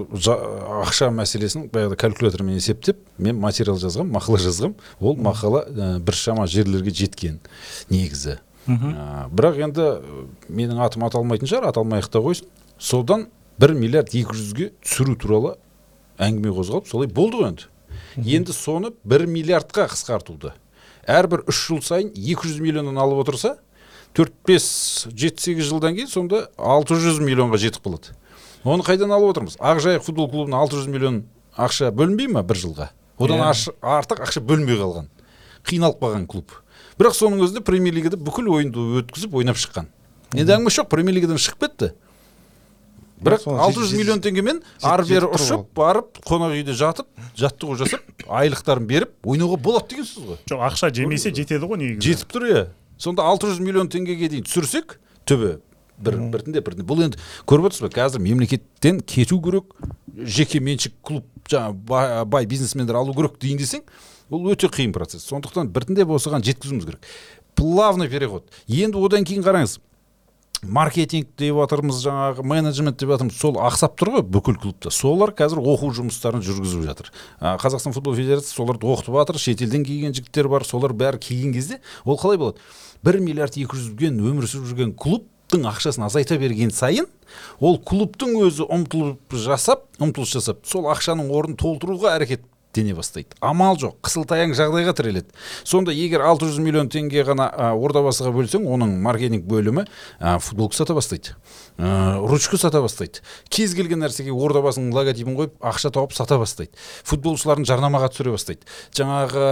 [0.84, 5.64] ақша мәселесін баяғыда калькулятормен есептеп мен материал жазғам мақала жазғам ол мақала
[6.00, 7.38] біршама жерлерге жеткен
[7.90, 8.38] негізі.
[8.68, 9.84] А, бірақ енді
[10.50, 12.48] менің атым аталмайтын шығар аталмай ақ та қойсын.
[12.78, 13.28] Содан
[13.60, 15.54] бір миллиард екі жүзге түсіру туралы
[16.18, 17.68] әңгіме қозғалып солай болды ғой енді.
[18.16, 20.52] Енді соны бір миллиардқа қысқартуды
[21.06, 23.56] әрбір үш жыл сайын 200 миллионнан алып отырса
[24.16, 28.16] төрт бес жеті сегіз жылдан кейін сонда 600 миллионға жетіп қалады.
[28.64, 29.58] Оны қайдан алып отырмыз?
[29.62, 31.22] Ақжайық футбол клубына 600 миллион
[31.56, 32.88] ақша бөлінбей ма бір жылға?
[33.18, 33.50] Одан Иә.
[33.52, 35.06] аш- артық ақша бөлінбей қалған.
[35.64, 36.50] Қиналып қалған клуб.
[36.98, 39.86] Бірақ соның өзінде премьер лигада бүкіл ойынды өткізіп ойнап шыққан.
[40.34, 41.92] Енді әңгіме жоқ премьер лигадан шығып кетті.
[43.16, 47.06] Бірақ 600 жет- миллион теңгемен ары бері ұшып барып қонақ үйде жатып
[47.40, 50.36] жаттығу жасап айлықтарын беріп ойнауға болады деген сөз ғой.
[50.50, 52.10] Жоқ ақша жемесе жетеді ғой негізі.
[52.10, 52.66] Жетіп тұр иә.
[53.00, 55.60] Сонда 600 миллион теңгеге дейін түсірсек түбі
[55.98, 56.88] бір біртіндеп біртіндеп.
[56.88, 57.90] Бұл енді көріп отырсыз ба?
[57.94, 59.72] Қазір мемлекеттен кету керек
[60.16, 63.84] жеке меншік клуб жаңағы бай, бизнесмендер алу керек дейін десең
[64.30, 65.26] бұл өте қиын процесс.
[65.30, 67.10] Сондықтан біртіндеп осыған жеткізуіміз керек.
[67.56, 68.48] Плавный переход.
[68.68, 69.78] Енді одан кейін қараңыз
[70.66, 74.90] маркетинг деп жатырмыз жаңағы менеджмент деп жатырмыз сол ақсап тұр ғой бүкіл клубта.
[74.90, 77.12] Солар қазір оқу жұмыстарын жүргізіп жатыр.
[77.40, 82.18] Қазақстан футбол федерациясы соларды оқытып жатыр шетелден келген жігіттер бар солар бәрі келген кезде ол
[82.18, 82.64] қалай болады?
[83.04, 84.94] бір миллиард екі жүзбен өмір сүріп жүрген
[85.46, 87.06] клубтың ақшасын азайта берген сайын
[87.60, 92.42] ол клубтың өзі ұмтылып жасап ұмтылыс жасап сол ақшаның орнын толтыруға әрекет
[92.76, 93.34] дене бастайды.
[93.40, 95.32] Амал жоқ қысылтаяң жағдайға тіреледі.
[95.64, 99.86] Сонда егер 600 миллион теңге ғана а, ордабасыға бөлсең оның маркетинг бөлімі
[100.20, 101.34] а, футболка сата бастайды.
[101.78, 103.22] Ә, ручка сата бастайды.
[103.52, 106.76] Кез келген нәрсеге ордабасының логотипін қойып ақша тауып сата бастайды.
[107.08, 108.68] Футболшыларын жарнамаға түсіре бастайды.
[108.96, 109.46] Жаңағы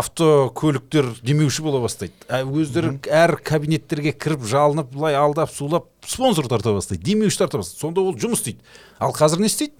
[0.00, 2.14] автокөліктер демеуші бола бастайды.
[2.28, 7.80] Ә, өздері әр кабинеттерге кіріп жалынып былай алдап сулап спонсор тарта бастайды демеуші тарта бастайды.
[7.80, 8.62] Сонда ол жұмыс істейді.
[8.98, 9.74] Ал қазір не істейді?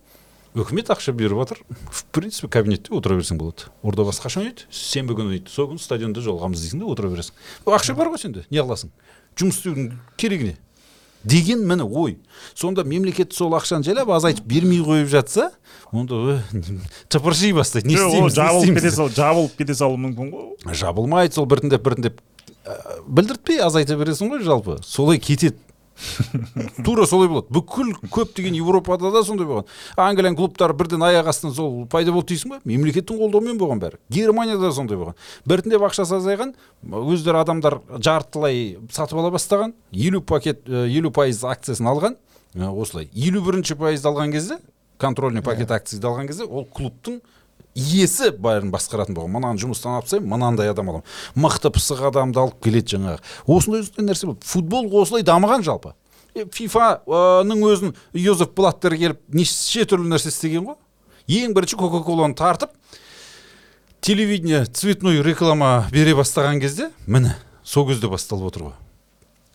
[0.54, 3.70] Үкімет ақша беріп жатыр в принципе кабинетте отыра берсең болады.
[3.82, 7.38] Ордабасы қашан ойнайды сенбі күні ойнайды сол күні стадионда жолығамыз дейсің да отыра бересің.
[7.64, 8.44] Ақша бар ғой сенде?
[8.50, 8.92] Не қыласың?
[9.40, 9.88] Жұмыс істеудің
[10.20, 10.56] керегі не?
[11.24, 12.18] Деген міне ой.
[12.54, 15.52] Сонда мемлекет сол ақшаны жайлап азайтып бермей қойып жатса
[15.92, 16.42] онда
[17.08, 17.88] тыпырши бастайды.
[17.88, 18.96] Не істейміз жабылып кете деп.
[18.96, 20.74] сал жабылып кете салуы мүмкін ғой.
[20.74, 22.18] Жабылмайды сол біртіндеп біртіндеп.
[22.66, 24.80] Ә, білдіртпей азайта бересің ғой жалпы.
[24.82, 25.56] Солай кетеді.
[26.84, 27.48] тура солай болады.
[27.52, 29.68] Бүкіл көптеген европада да сондай болған.
[30.00, 32.60] Англияның клубтары бірден аяқ астынан сол пайда болды дейсің ба?
[32.68, 34.00] Мемлекеттің қолдауымен болған бәрі.
[34.12, 35.16] Германияда да сондай болған.
[35.48, 42.18] Біртіндеп ақшасы азайған өздері адамдар жартылай сатып ала бастаған елу пакет елу пайыз акциясын алған.
[42.54, 43.08] Осылай.
[43.12, 44.58] Елу бірінші пайызды алған кезде
[45.02, 47.20] контрольный пакет акцияды алған кезде ол клубтың
[47.74, 49.32] иесі бәрін басқаратын болған.
[49.38, 51.06] Мынаны жұмыстан алып тастаймын мынандай адам аламын.
[51.34, 53.22] Мықты пысық адамды алып келеді жаңағы.
[53.46, 54.46] Осындай осындай нәрсе болды.
[54.46, 55.94] Футбол осылай дамыған жалпы.
[56.32, 60.78] Фифаның өзін йозеф блаттер келіп неше түрлі нәрсе істеген ғой.
[61.28, 62.72] Ең бірінші кока коланы тартып
[64.02, 68.72] телевидение цветной реклама бере бастаған кезде міне сол кезде басталып отыр ғой.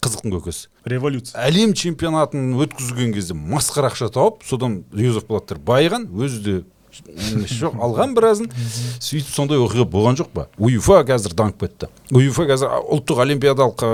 [0.05, 0.69] Қызықтың көкесі.
[0.85, 1.41] Революция.
[1.41, 6.55] Әлем чемпионатын өткізген кезде масқара ақша тауып содан йозеф блаттер байыған өзі де
[7.51, 8.49] жоқ алған біразын.
[9.03, 10.47] Сөйтіп сондай оқиға болған жоқ па?
[10.57, 11.89] Уефа қазір дамып кетті.
[12.15, 13.85] Уефа қазір ұлттық олимпиадалық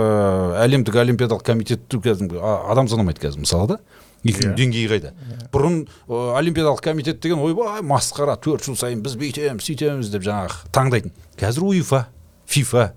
[0.64, 3.80] әлемдік олимпиадалық комитетті кәдімгі а, адам санамайды қазір мысалы да.
[4.24, 4.56] Екеуінің Иә.
[4.56, 5.10] деңгейі қайда.
[5.52, 10.70] Бұрын ы, олимпиадалық комитет деген ойбай масқара төрт жыл сайын біз бүйтеміз сөйтеміз деп жаңағы
[10.72, 11.12] таңдайтын.
[11.42, 12.06] Қазір уефа
[12.48, 12.94] фифа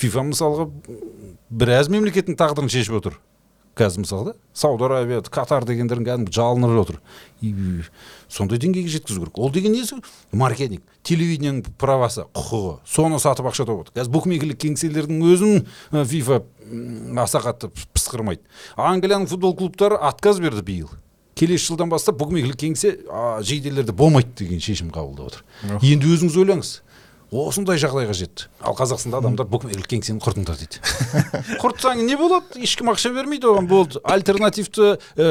[0.00, 0.70] фифа мысалға
[1.50, 3.18] біраз мемлекеттің тағдырын шешіп отыр.
[3.76, 7.02] Қазір мысалы да сауд арабия катар дегендердің кәдімгі жалынып отыр.
[8.30, 9.38] Сондай деңгейге жеткізу керек.
[9.38, 9.98] Ол деген несі?
[10.32, 12.78] Маркетинг телевидениенің правасы құқығы.
[12.86, 13.96] Соны сатып ақша тауып отыр.
[13.98, 15.64] Қазір букмекерлік кеңселердің өзін
[16.06, 16.42] фифа
[17.18, 18.42] аса қатты пысқырмайды.
[18.76, 20.92] Англияның футбол клубтары отказ берді биыл.
[21.34, 22.98] Келесі жылдан бастап букмекерлік кеңсе
[23.42, 25.44] жейделерде болмайды деген шешім қабылдап отыр.
[25.80, 26.72] Енді өзіңіз ойлаңыз.
[27.30, 28.48] Осындай жағдайға жетті.
[28.66, 30.80] Ал қазақстанда адамдар букмекерлік кеңсені құртыңдар дейді.
[31.62, 32.58] Құртсаң не болады?
[32.64, 33.68] Ешкім ақша бермейді оған.
[33.70, 34.02] Болды.
[34.02, 35.28] Альтернативті ә,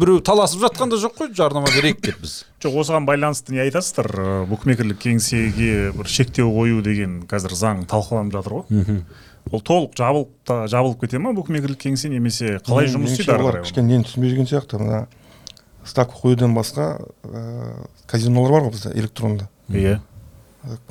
[0.00, 2.38] біреу таласып жатқан да жоқ қой жарнама берейік деп біз.
[2.64, 4.08] Жоқ осыған байланысты не айтасыздар?
[4.48, 9.04] Букмекерлік кеңсеге бір шектеу қою деген қазір заң талқыланып жатыр ғой.
[9.52, 13.60] Ол толық жабылып та жабылып кете ма букмекерлік кеңсе немесе қалай жұмыс істейді ары олар
[13.62, 14.80] кішкене нені түсінбей жүрген сияқты.
[14.82, 15.04] Мына
[15.86, 19.46] ставка қоюдан басқа ә, казинолар бар ғой бізде электронды.
[19.70, 20.00] Иә.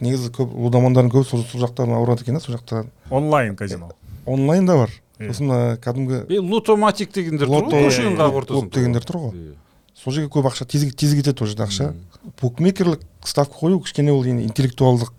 [0.01, 3.91] Негізі көп ұлы мамандардың көбі сол, сол жақтан ауырады екен да сол жақта онлайн казино.
[4.25, 4.91] Онлайн да бар.
[5.19, 9.53] Сосын кәдімгі и лутоматик дегендер тұр Лото, ғой көшенің қақ ортасында дегендер тұр ғой.
[9.95, 11.93] Сол жерге көп ақша тез, тез кетеді ол жерде ақша.
[12.41, 15.13] Букмекерлік ставка қою кішкене ол енді интеллектуалдық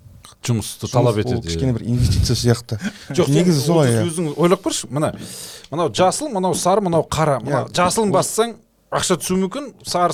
[0.46, 2.76] жұмысты талап етеді кішкене бір инвестиция сияқты.
[3.08, 4.10] Жоқ негізі сол- солай ол иә.
[4.10, 5.14] өзің ойлап көрші мына
[5.70, 7.40] мынау жасыл мынау сары мынау қара.
[7.40, 7.72] Мына Иә.
[7.72, 8.54] жасылын бассаң
[8.92, 10.12] ақша түсуі мүмкін сары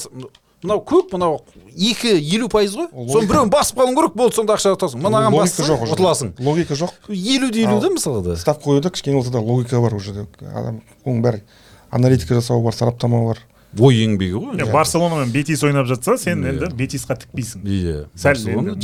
[0.62, 1.40] мынау көк мынау
[1.74, 2.88] екі елу пайыз ғой.
[2.92, 5.02] Ол соның біреуін басып қалуың керек болды сонда ақша ұтасың.
[5.02, 5.96] Мынаған бассаң ол жерде.
[5.96, 6.32] ұтыласың.
[6.38, 6.92] Логика жоқ.
[7.08, 8.36] Елу де елу да мысалы да.
[8.36, 10.26] ставка қоюда кішкене болса да логика бар уже.
[10.54, 11.42] Адам оның бәрі
[11.90, 13.42] аналитика жасау бар сараптама бар.
[13.80, 14.56] Ой еңбегі ғой.
[14.60, 17.62] Иә, барселона мен бетис ойнап жатса сен енді бетисқа тікпейсің.
[17.64, 18.42] Иә сәл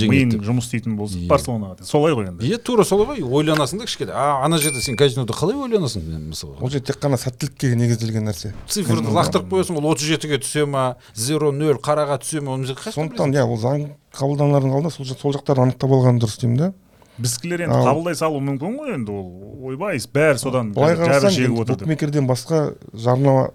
[0.09, 1.27] миың жұмыс істейтін болса Иә.
[1.29, 2.49] барселонаға солай ғой енді.
[2.49, 3.23] Иә тура солай ғой.
[3.29, 4.13] Ойланасың да кішкене.
[4.15, 6.57] А ана жерде сен казинода қалай ойланасың мысалы?
[6.61, 8.55] Ол жерде тек қана сәттілікке негізделген нәрсе.
[8.67, 13.45] Цифрды лақтырып қоясың ол отыз жетіге түсе ма зеро нөл қараға түсе ма сондықтан иә
[13.45, 16.73] ол заң қабылданардың алдында сол, жақ- сол жақтарын анықтап алған дұрыс деймін да
[17.19, 22.75] біздікілер енді қабылдай салуы мүмкін ғой енді ол ойбай бәрі содан былай қарасаң букмекерден басқа
[22.95, 23.51] жарнама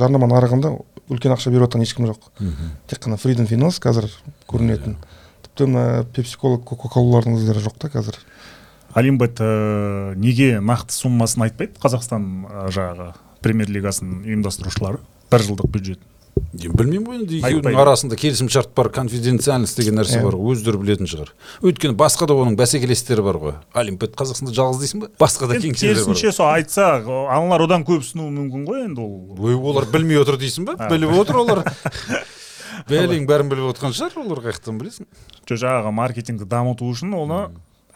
[0.00, 0.72] жарнама нарығында
[1.12, 2.28] үлкен ақша беріп жатқан ешкім жоқ.
[2.90, 4.08] Тек қана фридом финанс қазір
[4.50, 4.96] көрінетін.
[5.44, 8.18] Тіпті мына пепси кола кока колалардың өздері жоқ та қазір.
[8.94, 11.78] Алимбет ә, неге нақты суммасын айтпайды?
[11.82, 13.12] Қазақстан ә, жаңағы
[13.44, 15.00] премьер лигасын ұйымдастырушылары
[15.32, 16.00] бір жылдық бюджет.
[16.52, 20.24] Білмеймін ғой енді екеуінің арасында келісімшарт бар конфиденциальность деген нәрсе Иә.
[20.26, 21.32] бар ғой өздері білетін шығар.
[21.64, 23.54] Өйткені басқа да оның бәсекелестері бар ғой.
[23.76, 26.04] Олимпиад қазақстанда жалғыз дейсің ба басқа да кеңселер бар.
[26.04, 26.86] керісінше сол айтса
[27.32, 29.36] аналар одан көп ұсынуы мүмкін ғой енді ол.
[29.38, 31.64] Ой олар білмей отыр дейсің ба біліп отыр олар.
[32.88, 35.06] Бәлең бәрін біліп отқан шығар олар қай жақтан білесің?
[35.48, 37.42] Жо жаңағы маркетингті дамыту үшін оны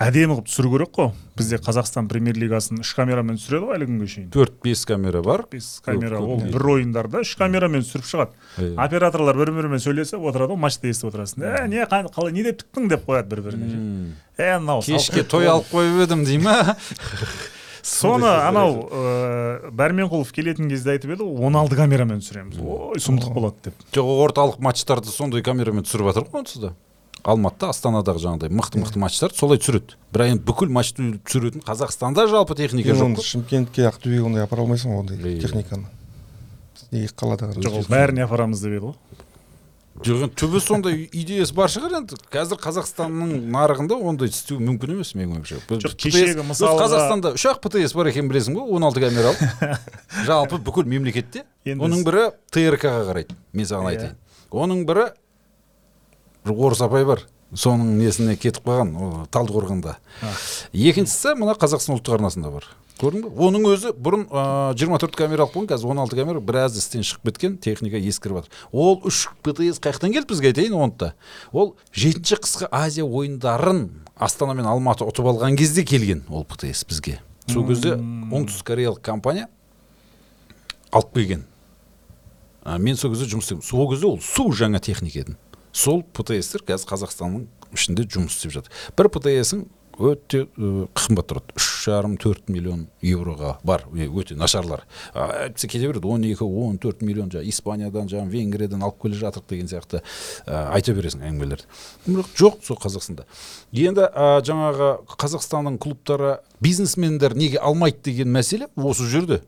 [0.03, 1.11] әдемі қылып түсіру керек қой.
[1.37, 4.29] Бізде қазақстан премьер лигасын үш камерамен түсіреді ғой әлі күнге шейін.
[4.35, 5.47] Төрт бес камера бар.
[5.51, 6.21] Бес камера.
[6.21, 8.77] Ол бір ойындарда үш камерамен түсіріп шығады.
[8.77, 11.45] Операторлар бір бірімен сөйлесіп отырады ғой матчты естіп отырасың.
[11.49, 15.71] Ә не қалай не деп тіктің деп қояды бір біріне е мынау кешке той алып
[15.73, 16.77] қойып едім дей ма?
[17.87, 22.59] Соны анау ыыы бәрменқұлов келетін кезде айтып еді ғой он алты камерамен түсіреміз.
[22.59, 23.85] Ой сұмдық болады деп.
[23.95, 26.73] Жоқ орталық матчтарды сондай камерамен түсіріп жатыр ғой онсыз да.
[27.27, 29.97] Алматыда астанадағы жаңағыдай мықты мықты матчтарды солай түсіреді.
[30.15, 33.27] Бірақ енді бүкіл матчты түсіретін қазақстанда жалпы техника жоқ оны қой.
[33.27, 35.89] шымкентке ақтөбеге ондай апара алмайсың ғой ондай техниканы.
[36.93, 38.95] Неге қалада жоқ ол бәріне апарамыз деп еді ғой.
[40.05, 42.19] Жоқ енді түбі сондай идеясы бар шығар енді.
[42.31, 45.61] Қазір қазақстанның нарығында ондай істеу мүмкін емес менің ойымша.
[45.73, 49.79] Жоқ, кешегі өзі мысалға- қазақстанда үш ақ птс бар екенін білесің ғой он алты камералы
[50.29, 51.47] жалпы бүкіл мемлекетте.
[51.65, 53.95] Оның бірі трк ға қарайды мен саған Иә.
[53.97, 54.17] айтайын.
[54.53, 55.15] Оның бірі бір
[56.55, 57.23] орыс апай бар.
[57.55, 59.97] Соның несіне кетіп қалған талдықорғанда.
[60.75, 62.67] Екіншісі мына қазақстан ұлттық арнасында бар.
[62.97, 64.25] Көрдің ба оның өзі бұрын
[64.79, 68.41] жиырма төрт камера алып қойған қазір он алты камера біраз істен шығып кеткен техника ескіріп
[68.41, 71.11] жатыр ол үш птс қай жақтан келді бізге айтайын оны да
[71.53, 77.21] ол жетінші қысқы азия ойындарын астана мен алматы ұтып алған кезде келген ол птс бізге.
[77.53, 79.51] Сол кезде оңтүстік кореялық компания
[80.91, 81.45] алып келген.
[82.65, 83.63] А, мен сол кезде жұмыс істедім.
[83.63, 85.37] Сол кезде ол су жаңа техника еді.
[85.77, 88.73] Сол птстер қазір қазақстанның ішінде жұмыс істеп жатыр.
[88.97, 91.55] Бір птсің өте қымбат тұрады.
[91.57, 93.87] Үш жарым төрт миллион евроға бар.
[93.93, 94.83] Өте нашарлар.
[95.15, 96.09] Әйтпесе кете береді.
[96.13, 100.03] Он екі он төрт миллион жаңағы испаниядан жаңағы венгриядан алып келе жатырық деген сияқты.
[100.47, 101.65] Айта бересің әңгімелерді.
[102.37, 103.25] Жоқ сол қазақстанда.
[103.73, 104.09] Енді
[104.45, 109.41] жаңағы қазақстанның клубтары бизнесмендер неге алмайды деген мәселе осы жерде.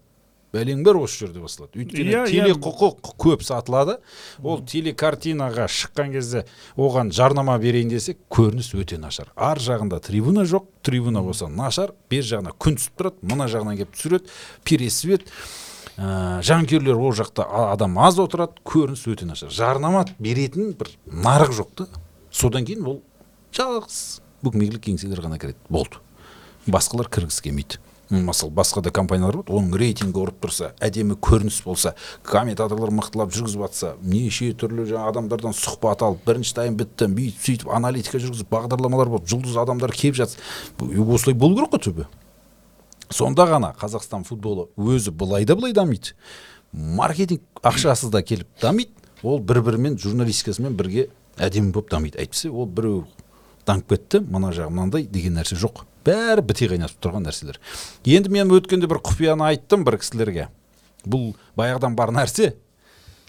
[0.55, 1.77] Бәлең бәрі осы жерде басталады.
[1.83, 2.33] Өйткені Иә, иә.
[2.33, 3.99] телекұқық көп сатылады.
[4.43, 6.45] Ол телекартинаға шыққан кезде
[6.77, 9.29] оған жарнама берейін десе көрініс өте нашар.
[9.37, 10.65] Ар жағында трибуна жоқ.
[10.83, 11.93] Трибуна болса нашар.
[12.11, 14.33] Бер жағына күн түсіп тұрады мына жағынан келіп түсіреді
[14.65, 15.29] пересвет.
[15.99, 19.51] Ә, жанкүйерлер ол жақта адам аз отырады көрініс өте нашар.
[19.51, 21.89] Жарнама беретін бір нарық жоқ та.
[22.31, 23.01] Содан кейін ол
[23.53, 25.59] жалғыз букмекерлік кеңселер ғана кіреді.
[25.69, 25.99] Болды.
[26.71, 27.81] Басқалар кіргісі келмейді.
[28.11, 31.95] Мысалы басқа да компаниялар бар оның рейтингі ұрып тұрса әдемі көрініс болса
[32.25, 37.75] комментаторлар мықтылап жүргізіп жатса неше түрлі жаңағы адамдардан сұхбат алып бірінші тайм бітті бүйтіп сөйтіп
[37.77, 40.41] аналитика жүргізіп бағдарламалар болып жұлдыз адамдар келіп жатса
[40.81, 42.07] осылай болу керек қой түбі.
[43.11, 46.17] Сонда ғана қазақстан футболы өзі былай да былай дамиды.
[46.73, 48.93] Маркетинг ақшасыз да келіп дамиды
[49.23, 52.21] ол бір бірімен журналистикасымен бірге әдемі болып дамиды.
[52.21, 53.07] Әйтпесе ол біреу
[53.67, 55.85] дамып кетті мына жағы мынандай деген нәрсе жоқ.
[56.09, 57.61] Бәрі біте қайнасып тұрған нәрселер.
[58.09, 60.49] Енді мен өткенде бір құпияны айттым бір кісілерге.
[61.05, 62.55] Бұл баяғыдан бар нәрсе.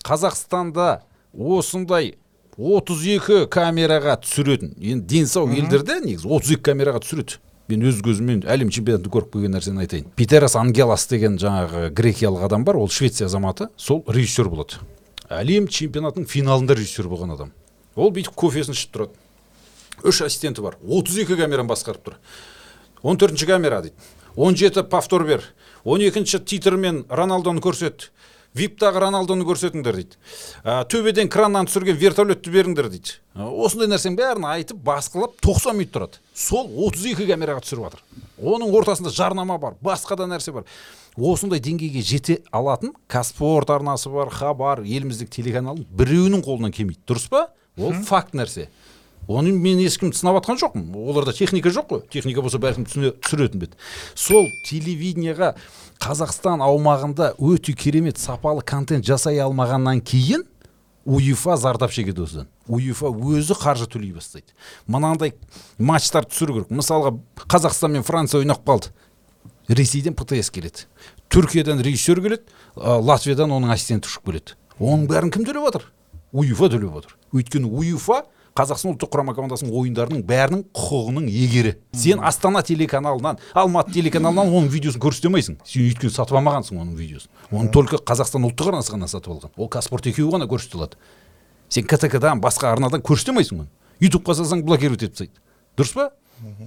[0.08, 1.02] Қазақстанда
[1.34, 2.16] осындай
[2.60, 4.74] 32 камераға түсіретін.
[4.80, 7.40] Енді дені сау елдерде негізі 32 камераға түсіреді.
[7.70, 10.08] Мен өз көзіммен әлем чемпионатында көріп келген нәрсені айтайын.
[10.18, 13.70] Питерас ангелас деген жаңағы грекиялық адам бар ол швеция азаматы.
[13.78, 14.82] Сол режиссер болады.
[15.30, 17.52] Әлем чемпионатының финалында режиссер болған адам.
[17.96, 19.14] Ол бүйтіп кофесін ішіп тұрады.
[20.02, 20.80] Үш ассистенті бар.
[20.82, 22.18] 32 камераны басқарып тұр.
[23.04, 23.96] 14 камера дейді.
[24.36, 25.44] 17 повтор бер.
[25.84, 28.10] 12 титрмен роналдоны көрсет.
[28.58, 30.18] Виптағы роналдоны көрсетіңдер дейді.
[30.66, 33.20] Ә, төбеден краннан түсірген вертолетті беріңдер дейді.
[33.38, 36.22] Ә, осындай нәрсенің бәрін айтып басқылап 90 минут тұрады.
[36.34, 38.02] Сол 32 камераға түсіріп жатыр.
[38.42, 40.66] Оның ортасында жарнама бар басқа да нәрсе бар.
[41.16, 47.04] Осындай деңгейге жете алатын казспорт арнасы бар хабар еліміздегі телеканалдың біреуінің қолынан келмейді.
[47.06, 47.50] Дұрыс па?
[47.78, 48.70] Ол факт нәрсе.
[49.30, 50.86] Оны мен ешкімді сынап жатқан жоқпын.
[50.98, 52.02] Оларда техника жоқ қой.
[52.10, 53.70] Техника болса бәлкім түсіретін бе
[54.16, 55.54] сол телевидениеға
[56.02, 60.48] қазақстан аумағында өте керемет сапалы контент жасай алмағаннан кейін
[61.06, 62.48] уефа зардап шегеді осыдан.
[62.68, 64.50] Уефа өзі қаржы төлей бастайды.
[64.88, 65.36] Мынандай
[65.78, 66.74] матчтар түсіру керек.
[66.74, 67.14] Мысалға
[67.46, 68.90] қазақстан мен франция ойнап қалды.
[69.70, 70.90] Ресейден птс келеді.
[71.30, 74.58] Түркиядан режиссер келеді латвиядан оның ассистенті ұшып келеді.
[74.80, 75.90] Оның бәрін кім төлеп жатыр
[76.32, 77.16] уефа төлеп отыр.
[77.34, 78.24] Өйткені уефа
[78.58, 85.04] қазақстан ұлттық құрама командасының ойындарының бәрінің құқығының егері сен астана телеканалынан алматы телеканалынан оның видеосын
[85.04, 85.60] көрсете алмайсың.
[85.66, 87.30] Сен өйткені сатып алмағансың оның видеосын.
[87.52, 89.54] Оны только қазақстан ұлттық арнасы ғана сатып алған.
[89.56, 90.98] Ол казспорт екеуі ғана көрсете алады.
[91.70, 93.70] Сен ктк дан басқа арнадан көрсете алмайсың оны.
[94.00, 95.40] Ютубқа салсаң блокировать етіп тастайды
[95.80, 96.10] дұрыс па?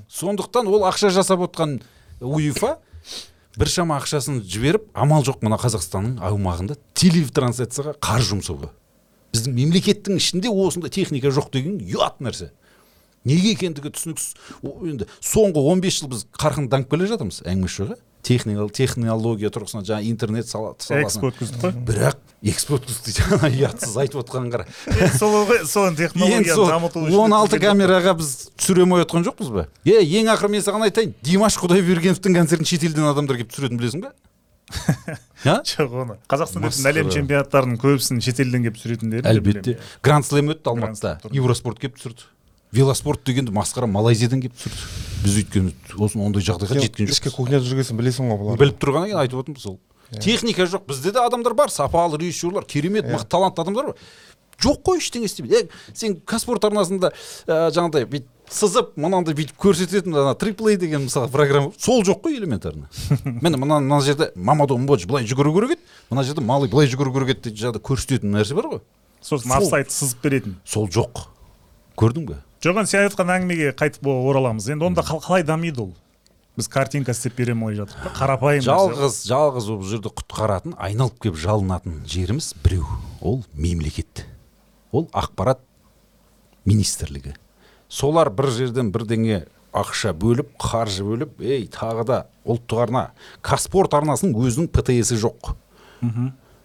[0.09, 1.81] Сондықтан ол ақша жасап отқан
[2.21, 2.77] уефа
[3.57, 8.71] біршама ақшасын жіберіп амал жоқ мына қазақстанның аумағында телетрансляцияға қаржы жұмсауға.
[9.33, 12.51] Біздің мемлекеттің ішінде осындай техника жоқ деген ұят нәрсе.
[13.25, 14.33] Неге екендігі түсініксіз.
[14.67, 20.07] Енді соңғы 15 жыл біз қарқынды дамып келе жатырмыз әңгімесі жоқ иә технология тұрғысынан жаңағы
[20.11, 21.73] интернет сала- экспо өткіздік қой.
[21.87, 24.67] Бірақ экспо өткізді жаңа ұятсыз айтып отқанын қара.
[25.19, 29.67] Сол ғой соны технологияны дамыту үшін он алты камераға біз түсіре алмай отқан жоқпыз ба?
[29.85, 34.13] Е ең ақыры мен саған айтайын димаш құдайбергеновтің концертін шетелден адамдар келіп түсіретін білесің ба
[35.45, 36.17] а жоқ оны.
[36.31, 36.93] Қазақстан Масқара.
[36.93, 39.79] әлем чемпионаттарының көбісін шетелден келіп түсіретіндер әлбетте.
[40.03, 41.19] гранд слэм өтті алматыда.
[41.33, 42.29] Евроспорт келіп түсірді.
[42.73, 44.85] Велоспорт дегенді масқара малайзиядан келіп түсірді.
[45.23, 47.37] Біз өйткені осы ондай жағдайға жеткен ішкі жоқпыз.
[47.37, 49.79] кухняда жүргенсің білесің ғой бұлар біліп тұрғаннан кейін айтып отырмын сол
[50.21, 50.87] техника жоқ.
[50.89, 51.69] Бізде де адамдар бар.
[51.71, 53.97] Сапалы режиссерлар керемет мықты талантты адамдар бар.
[54.61, 57.13] Жоқ қой ештеңе істемейді сен казспорт арнасында
[57.47, 62.37] ә, жаңағыдай бүйтіп сызып мынандай бүйтіп көрсететін ана триплей деген мысалы программа сол жоқ қой
[62.37, 62.89] элементарно.
[63.25, 65.81] Міне мына мына жерде мамадо мбодж былай жүгіру керек еді
[66.11, 68.83] мына жерде малый былай жүгіру керек еді дейді жаңағыдай көрсететін нәрсе бар ғой.
[69.23, 70.59] Сосын апсайт сызып беретін.
[70.67, 71.29] Сол жоқ.
[71.97, 72.37] Көрдің бе?
[72.63, 74.69] Жоқ енді сен айтқан әңгімеге қайтып ораламыз.
[74.75, 75.95] Енді онда қал- қалай дамиды ол?
[76.57, 81.39] Біз картинка істеп бере алмай жатырмық па қарапайым жалғыз жалғыз бұл жерде құтқаратын айналып келіп
[81.41, 82.85] жалынатын жеріміз біреу.
[83.23, 84.27] Ол мемлекет.
[84.93, 85.61] Ол ақпарат
[86.65, 87.35] министрлігі.
[87.89, 93.05] Солар бір жерден бірдеңе ақша бөліп қаржы бөліп ей тағы да ұлттық арна
[93.45, 95.55] казспорт арнасының өзінің птс і жоқ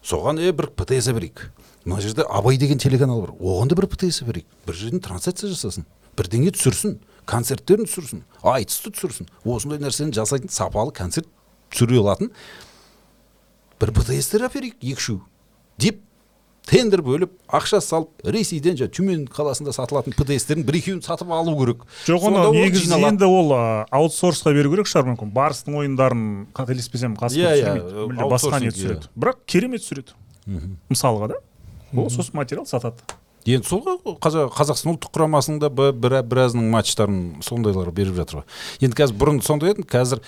[0.03, 1.47] соған е бір птс берейік
[1.87, 3.31] мына жерде абай деген телеканал бар.
[3.39, 4.47] Оған да бір птс берейік.
[4.67, 5.85] Бір жерден трансляция жасасын.
[6.17, 9.29] Бірдеңе түсірсін концерттерін түсірсін айтысты түсірсін.
[9.45, 11.29] Осындай нәрсені жасайтын сапалы концерт
[11.71, 12.31] түсіре алатын
[13.79, 15.21] бір птстер әперейік екі үшеу
[15.79, 16.01] деп
[16.67, 21.85] тендер бөліп ақша салып ресейден жаңағы түмен қаласында сатылатын птстердің бір екеуін сатып алу керек.
[22.07, 25.31] Жоқ оны негізі енді ол аутсорсқа беру керек шығар мүмкін.
[25.35, 26.25] Барыстың ойындарын
[26.57, 28.09] қателеспесем қазір Иә, иә, түсірмейді.
[28.11, 28.75] мүлде басқа не иә.
[28.75, 29.07] түсіреді.
[29.15, 30.17] Бірақ керемет түсіреді.
[30.91, 31.39] Мысалға да.
[31.95, 32.99] Ол сосын материал сатады.
[33.47, 38.41] Енді сол ғой қаза- қазақстан ұлттық құрамасының да бір, бір, біразының матчтарын сондайлар беріп жатыр
[38.41, 38.43] ғой.
[38.83, 40.19] Енді қазір бұрын сондай еді қазір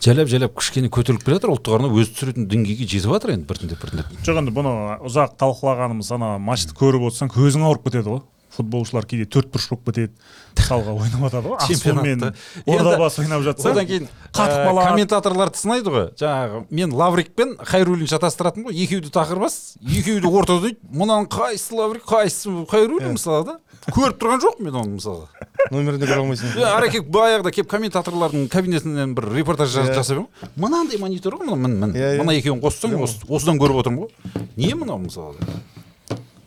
[0.00, 3.82] жайлап жайлап кішкене көтеріліп келе жатыр ұлттық арна өзі түсіретін деңгейге жетіп жатыр енді біртіндеп
[3.84, 4.72] біртіндеп жоқ енді бұны
[5.08, 8.22] ұзақ талқылағанымыз ана матчты көріп отырсаң көзің ауырып кетеді ғой.
[8.50, 10.10] Футболшылар кейде төрт бұрыш болып кетеді
[10.58, 11.58] мысалға ойнап жатады ғой.
[11.62, 12.24] Ақсумен
[12.66, 14.88] ордабасы ойнап жатса одан кейін қатып ә, қалады.
[14.88, 16.08] комментаторларды сынайды ғой.
[16.18, 18.80] Жаңағы мен лаврик пен хайруллин шатастыратынмын ғой.
[18.82, 20.82] Екеуі де тақырбас екеуі де ортада дейді.
[20.90, 23.58] Мынаның қайсысы лаврик қайсысы хайруллин мысалы да.
[23.88, 25.46] Көріп тұрған жоқпын мен оны мысалға.
[25.72, 26.52] Нөмірін де көре алмайсың.
[26.92, 29.86] Келіп баяғыда келіп комментаторлардың кабинетінен бір репортаж Иә.
[29.94, 30.26] жасап едім.
[30.60, 31.94] Мынандай монитор ғой мына мін мін.
[31.96, 32.20] Иә, иә.
[32.20, 34.10] мына екеуін қоссаң осы- осыдан көріп отырмын ғой.
[34.56, 35.34] Не мынау мысалы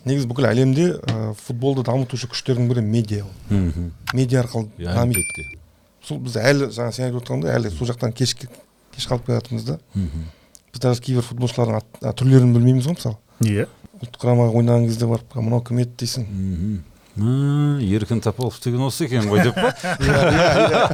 [0.05, 3.31] негізі бүкіл әлемде ә, футболды дамытушы күштердің бірі медиа ол.
[4.13, 5.23] Медиа арқылы Иә, дамиды.
[6.03, 9.63] сол біз әлі жаңа сен айтып отырғандай әлі сол жақтан кеш кеш қалып келе жатырмыз
[9.63, 13.17] да біз даже кейбір футболшылардың түрлерін білмейміз ғой мысалы.
[13.41, 13.67] Иә
[14.03, 16.27] ұлттық құрамаға ойнаған кезде барып мынау кім еді дейсің.
[16.27, 16.83] М,
[17.15, 19.73] еркін тапалов деген осы екен ғой деп па?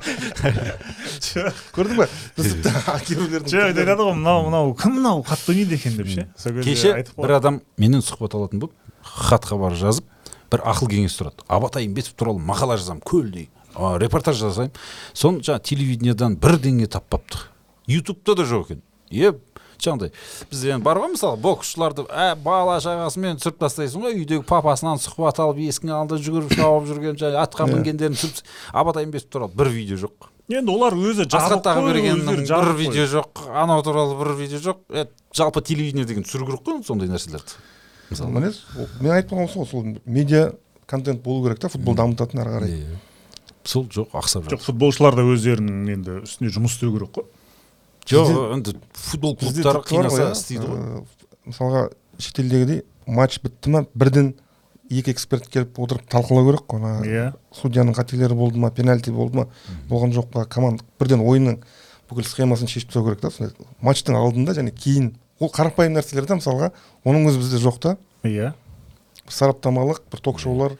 [1.75, 2.71] Көрдің ба біз тіпті
[3.07, 5.23] кейбіреулердің жоқ айтады ғой мынау мынау кім мынау?
[5.23, 6.27] Қатты ойнайды екен деп ше?
[6.35, 10.05] Сол кезде кеше бір адам менен сұхбат алатын болып хат хабар жазып
[10.51, 11.45] бір ақыл кеңес сұрады.
[11.47, 14.75] Абатай имбетов туралы мақала жазамын көлдей а, репортаж жасаймын.
[15.13, 17.45] Соны жаңағы телевидениедан бірдеңе таппапты
[17.87, 18.83] ютубта да жоқ екен.
[19.09, 19.31] Е
[19.83, 20.11] жаңағыдай
[20.51, 25.39] бізде енді бар ғой мысалы боксшыларды ә, бала шағасымен түсіріп тастайсың ғой үйдегі папасынан сұхбат
[25.43, 28.43] алып есіктің алдында жүгіріп шауып жүрген жаңағы атқа мінгендерін түсіріп
[28.83, 30.29] абатай имбетов туралы бір видео жоқ.
[30.49, 34.79] Енді олар өзі асхат тағыбергеннің бір видео жоқ анау туралы бір видео жоқ.
[34.89, 35.05] Е,
[35.35, 37.59] жалпы телевидение деген түсіру керек қой сондай нәрселерді
[38.09, 38.33] мысалы.
[38.33, 38.53] Міне
[38.99, 40.53] мен айтып тұрғаным сол сол медиа
[40.89, 42.73] контент болу керек та футбол дамытатын ары қарай.
[42.79, 42.97] Иә.
[43.63, 47.27] сол жоқ ақсап жоқ футболшылар да өздерінің енді үстіне жұмыс істеу керек қой.
[48.09, 51.03] Жоқ енді футбол клубтары қинаса иә, істейді ғой.
[51.45, 51.83] мысалға
[52.19, 54.33] шетелдегідей матч бітті ма бірден
[54.89, 56.81] екі эксперт келіп отырып талқылау керек қой.
[56.81, 57.33] Ана иә.
[57.53, 59.47] судьяның қателері болды ма пенальти болды ма
[59.89, 61.59] болған жоқ па команда бірден ойынның
[62.09, 63.53] бүкіл схемасын шешіп тастау керек та сондай.
[63.81, 66.71] Матчтың алдында және кейін ол қарапайым нәрселер да мысалға
[67.05, 67.97] оның өзі бізде жоқ та.
[68.25, 68.53] Иә.
[69.29, 70.73] Сараптамалық бір ток шоулар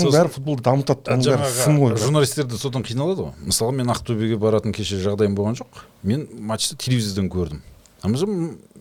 [0.00, 1.96] соның бәрі футболды дамытады оның бәрі сын ғой.
[2.00, 3.32] журналистер де содан қиналады ғой.
[3.46, 5.82] Мысалы мен ақтөбеге баратын кеше жағдайым болған жоқ.
[6.02, 7.62] Мен матчты телевизордан көрдім.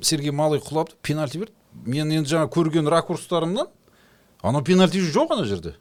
[0.01, 1.53] Сергей малый құлап пенальти берді.
[1.85, 3.67] Мен енді жаңа көрген ракурстарымнан
[4.41, 5.75] анау пенальти жоқ ана жерде.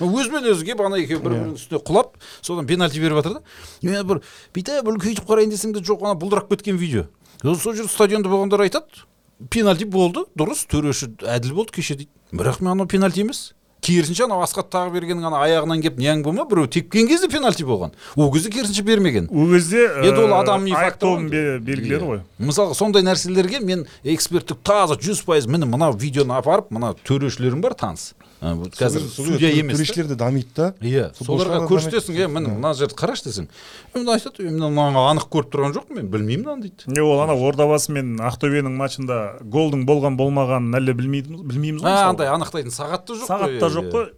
[0.00, 3.42] Өзімен өзі келіп ана екеуі бір бірінің үстіне құлап содан пенальти беріп жатыр да.
[3.82, 4.20] Мен бір
[4.54, 7.06] бүйтіп үлкейтіп қарайын десем де жоқ ана бұлдырап кеткен видео
[7.42, 9.04] сол жерде стадионда болғандар айтады
[9.50, 13.54] пенальти болды дұрыс төреші әділ болды кеше дейді бірақ мен анау пенальти емес.
[13.88, 17.94] Керісінше анау асхат тағы бергеннің ана аяғынан келіп нең болма біреу тепкен кезде пенальти болған.
[18.16, 19.28] Ол кезде керісінше бермеген.
[19.32, 22.20] Ол кезде Енді ол адами фактор айыптаудың ғой.
[22.38, 27.74] мысалға сондай нәрселерге мен эксперттік таза жүз пайыз міне мына видеоны апарып мына төрешілерім бар
[27.74, 28.12] таныс.
[28.40, 29.78] Вот қазір судья емес.
[29.78, 30.74] төрешілер де дамиды да.
[30.80, 33.48] Иә соларға көрсетесің е міне мына жерді қарашы десең.
[33.94, 36.86] Е, мына айтады мына мынаны анық көріп тұрған жоқпын мен білмеймін мынаны дейді.
[36.86, 42.30] Не ол ана ордабасы мен ақтөбенің матчында голдың болған болмағанын әлі білмейді білмейміз ғой андай
[42.30, 43.92] анықтайтын сағат та жоқ қой сағат та иә, жоқ иә.
[43.96, 44.08] қой.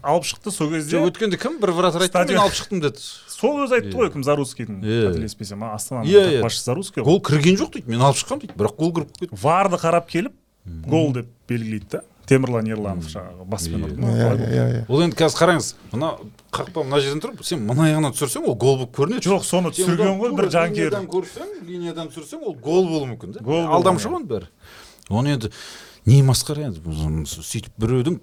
[0.00, 0.96] Алып шықты сол кезде.
[0.96, 3.02] Жоқ өткенде кім бір вратарь айтты ғой, мен алып шықтым деді.
[3.28, 5.08] Сол өзі айтты ғой кім зарусскийдің Иә.
[5.10, 6.38] қателеспесем астананың Иә, иә.
[6.38, 7.18] қақпашысы зарусский ғой.
[7.18, 9.34] Гол кірген жоқ дейді мен алып шыққанмын дейді бірақ гол кіріп кетті.
[9.42, 10.32] Варды қарап келіп
[10.86, 12.02] гол деп белгілейді да.
[12.28, 13.98] Темірлан ерланов жаңағы баспен ұрды.
[14.02, 14.12] Ма?
[14.12, 14.82] иә иә иә.
[14.88, 16.10] Ол енді қазір қараңыз мына
[16.54, 19.24] қақпа мына жерден тұрып сен мына аяғынан түсірсең ол гол болып көрінеді.
[19.28, 20.90] Жоқ соны түсірген ғой бір жанкүйер.
[20.92, 23.44] линиядан көрсең линиядан түсірсең ол гол болуы мүмкін да.
[23.44, 24.50] Гол алдамшы ғой оның бәрі.
[25.08, 25.52] Оны енді
[26.06, 26.80] не масқара енді
[27.28, 28.20] сөйтіп біреудің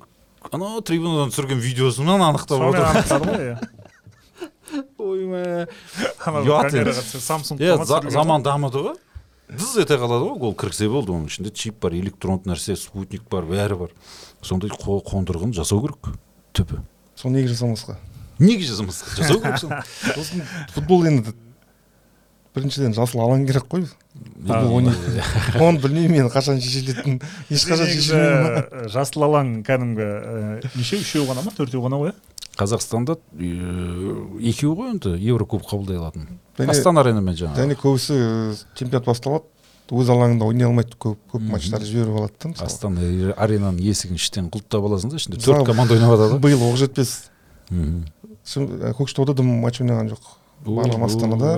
[0.52, 3.58] анау трибунадан түсірген видеосынан анықтап отыр анықтады ғой иә.
[7.62, 8.96] Иә заман дамыды ғой.
[9.50, 13.46] Дыз ете қалады ғой гол кірсе болды оның ішінде чип бар электронды нәрсе спутник бар
[13.46, 13.96] бәрі бар.
[14.42, 16.14] Сондай қо- қондырғыны жасау керек.
[16.54, 16.82] Түбі.
[17.16, 17.98] Соны неге жасамасқа?
[18.40, 19.82] Неге жасамас жасау керек соны.
[20.16, 21.34] Сосын футбол енді
[22.56, 23.86] біріншіден жасыл алаң керек қой.
[24.48, 27.20] Футбол оны білмеймін мен қашан шешілетінін
[27.52, 32.16] ешқашан шешілмейді э, жасыл алаң кәдімгі э, нешеу үшеу ғана ма төртеу ғана ғой иә
[32.56, 33.50] қазақстанда э,
[34.40, 36.40] екеуі ғой енді еврокуб қабылдай алатын.
[36.64, 37.62] Астана аренамен жаңағы.
[37.62, 39.44] Және көбісі э, чемпионат басталады.
[39.86, 42.70] Өз алаңында ойнай алмайды көп көп матчтарды жіберіп алады да мысалы.
[42.72, 46.40] Астана аренаның есігін іштен құлыптап аласың да ішінде төрт команда ойнап жатады.
[46.42, 47.12] биыл оқжетпес
[47.70, 50.32] ә, көкшетауда да матч ойнаған жоқ.
[50.66, 51.52] Барлығы астанада.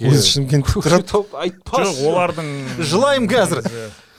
[0.00, 1.26] өзі шымкентте тұрады.
[1.36, 1.90] айтпашы.
[1.90, 2.48] Жоқ олардың
[2.80, 3.60] Жылаймын қазір.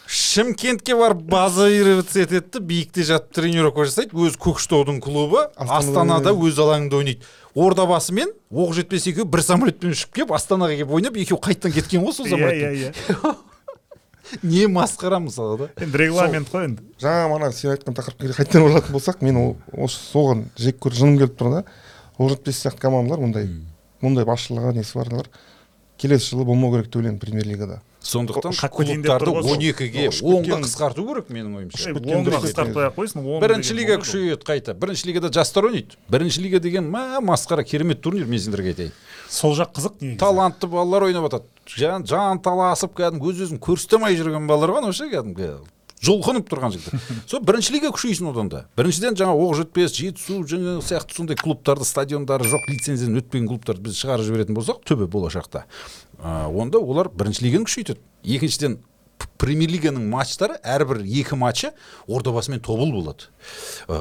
[0.07, 4.13] Шымкентке барып базироваться етеді да биікте жатып тренировка жасайды.
[4.13, 7.25] Өзі көкшетаудың клубы Астанада өз алаңында ойнайды.
[7.55, 12.03] Ордабасы мен оқ жетпес екеуі бір самолетпен ұшып келіп астанаға келіп ойнап екеуі қайттан кеткен
[12.03, 12.75] ғой сол иә самолетпен.
[12.75, 13.35] иә иә.
[14.43, 15.69] Не масқара мысалы да?
[15.79, 16.83] Енді регламент қой енді.
[17.01, 21.19] Жаңа мана сен айтқан тақырыпқа қайтадан оралатын болсақ мен ол осы соған жек көр жыным
[21.21, 21.63] келіп тұр да
[22.17, 23.49] оқжетпес сияқты командалар мұндай
[24.01, 25.29] мұндай басшылығы несі барлар
[26.01, 27.81] келесі жылы болмау керек деп ойлаймын премьер лигада.
[28.05, 31.93] Сондықтан клубтарды он екіге онға қысқарту керек менің ойымша.
[31.97, 34.75] Қысқартпай ақ қойсын бірінші лига күшейеді қайта.
[34.77, 35.97] Бірінші лигада жастар ойнайды.
[36.09, 38.93] Бірінші лига деген мә масқара керемет турнир мен сендерге айтайын.
[39.29, 40.19] Сол жақ қызық негізі.
[40.21, 44.93] Талантты балалар ойнап жатады жан, жан таласып кәдімгі өз өзін көрсетемей жүрген балалар ғой анау
[44.93, 45.65] ше кәдімгі?
[46.03, 50.83] Жұлқынып тұрған жігіттер сол бірінші лига күшейсін одан да біріншіден жаңа оқ жетпес жетісу жаңағы
[50.85, 55.63] сияқты сондай клубтарды стадиондары жоқ лицензиядан өтпеген клубтарды біз шығарып жіберетін болсақ түбі болашақта
[56.19, 58.79] ә, онда олар бірінші лиганы күшейтеді екіншіден
[59.39, 61.71] премьер лиганың матчтары әрбір екі матчы
[62.07, 63.29] ордабасы мен тобыл болады
[63.87, 63.97] ә,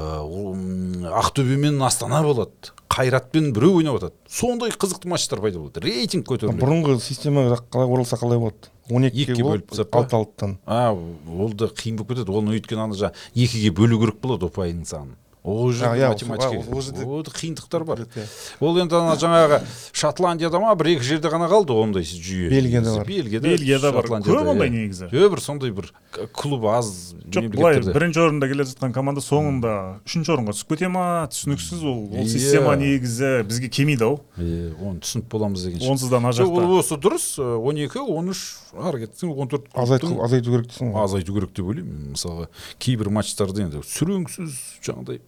[1.22, 6.62] ақтөбе мен астана болады қайратпен біреу ойнап жатады сондай қызықты матчтар пайда болады рейтинг көтеріледі
[6.62, 9.99] бұрынғы система жақ қалай оралса қалай болады он екіге Екіге бөліп тастап па?
[10.05, 12.32] алты алтыдан а ол да қиын болып кетеді.
[12.32, 15.14] Оны өйткені ана жаңағы екіге бөлу керек болады ұпайының санын
[15.45, 17.99] ол жерде иә, математика ол- қиындықтар бар.
[18.16, 18.22] Иә.
[18.64, 19.59] ол енді ана жаңағы
[19.93, 22.49] шотландияда ма бір екі жерде ғана қалды ондай жүйе.
[22.49, 23.05] Бельгияда бар.
[23.07, 24.07] бельгияда бельгияда бар.
[24.09, 24.72] Шотландияда, көп ондай иә.
[24.72, 25.09] негізі.
[25.12, 25.93] Жоқ бір сондай бір
[26.32, 29.74] клуб аз жоқ былай бірінші орында келе жатқан команда соңында
[30.09, 31.28] үшінші орынға түсіп кете ма?
[31.28, 32.09] Түсініксіз ол.
[32.09, 32.28] Ол Иә.
[32.28, 34.20] система негізі бізге келмейді ау.
[34.41, 36.64] Е, оны түсініп боламыз дегенше онсыз да ана жоқ жақта.
[36.64, 37.28] ол осы дұрыс
[37.61, 41.05] он екі он үш ары кетсең он төрт азайту азайту керек дейсің ғой.
[41.05, 42.11] Азайту керек деп ойлаймын.
[42.14, 42.49] Мысалға
[42.83, 45.20] кейбір матчтарды енді сүреңсіз жаңағыдай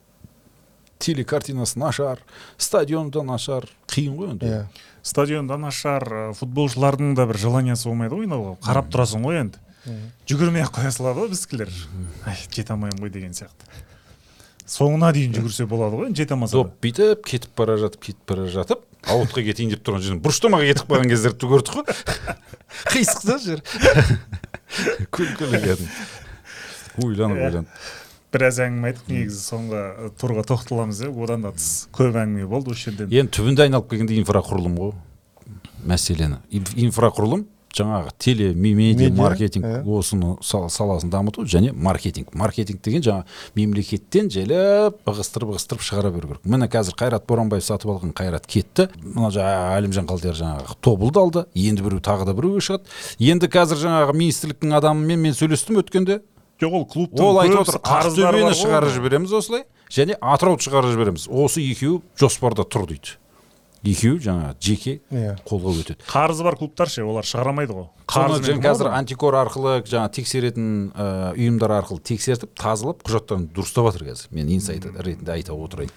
[0.98, 2.22] телекартинасы нашар
[2.56, 4.46] стадионы да нашар қиын ғой енді.
[4.48, 4.62] Иә.
[5.06, 9.60] Стадионда нашар э, футболшылардың да бір желаниясы болмайды ғой ойнауға қарап тұрасың ғой енді.
[10.26, 11.70] Жүгірмей ақ қоя салады ғой біздікілер
[12.50, 13.68] жете алмаймын ғой деген сияқты.
[14.66, 18.46] Соңына дейін жүгірсе болады ғой енді жете алмаса доп бүйтіп кетіп бара жатып кетіп бара
[18.50, 21.84] жатып аутқа кетейін деп тұрған жерден бұрыштамаға кетіп қалған кездерді көрдік қой.
[22.90, 23.62] Қисық та жер.
[25.14, 25.86] Күлкілі кәдімгі.
[27.04, 27.46] Ойланып Иә.
[27.46, 27.68] ойланып.
[28.36, 29.82] біраз әңгіме айттық негізі соңғы
[30.20, 33.08] турға тоқталамыз деп одан да тыс көп әңгіме болды осы жерден.
[33.14, 34.92] Енді түбінде айналып келгенде инфрақұрылым ғой.
[35.86, 36.40] Мәселені.
[36.50, 37.46] Инф- инфрақұрылым
[37.76, 39.82] жаңағы теле ми- медиа Медиа, маркетинг иә.
[39.84, 42.34] осыны сал- саласын дамыту және маркетинг.
[42.34, 43.24] Маркетинг деген жаңа
[43.54, 46.44] мемлекеттен жайлап ығыстырып ығыстырып шығара беру керек.
[46.44, 48.88] Міне қазір қайрат боранбаев сатып алған қайрат кетті.
[49.02, 51.44] Мына жаңағы әлімжан қалдияр жаңағы тобылды алды.
[51.54, 52.84] Енді біреу тағы да біреуге шығады.
[53.20, 56.20] Енді қазір жаңағы министрліктің адамымен мен сөйлестім өткенде.
[56.60, 61.26] Жоқ ол клубтың ол айтып отыр ақтөбені шығарып жібереміз осылай және атырауды шығарып жібереміз.
[61.28, 63.18] Осы екеуі жоспарда тұр дейді.
[63.86, 65.34] Екеуі жаңағы жеке иә.
[65.46, 65.98] қолға өтеді.
[66.08, 67.86] Қарызы бар клубтар ше олар шығарамайды ғой.
[68.06, 71.06] Соны Қарызымен жаңа кім қазір антикор арқылы жаңағы тексеретін ә,
[71.36, 74.32] ұйымдар арқылы тексертіп тазалап құжаттарын дұрыстап жатыр қазір.
[74.36, 75.92] Мен инсайт ретінде айта отырайын.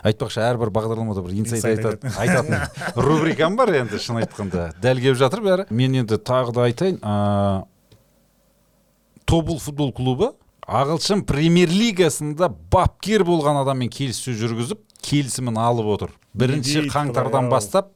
[0.00, 2.62] Айтпақшы әрбір бағдарламада бір инсайт айтатын
[2.96, 4.70] рубрикам бар енді шын айтқанда.
[4.80, 5.66] Дәл келіп жатыр бәрі.
[5.70, 7.66] Мен енді тағы да айтайын ә,
[9.28, 10.32] тобыл футбол клубы
[10.70, 16.12] ағылшын премьер лигасында бапкер болған адаммен келіссөз жүргізіп келісімін алып отыр.
[16.34, 17.92] Бірінші қаңтардан бастап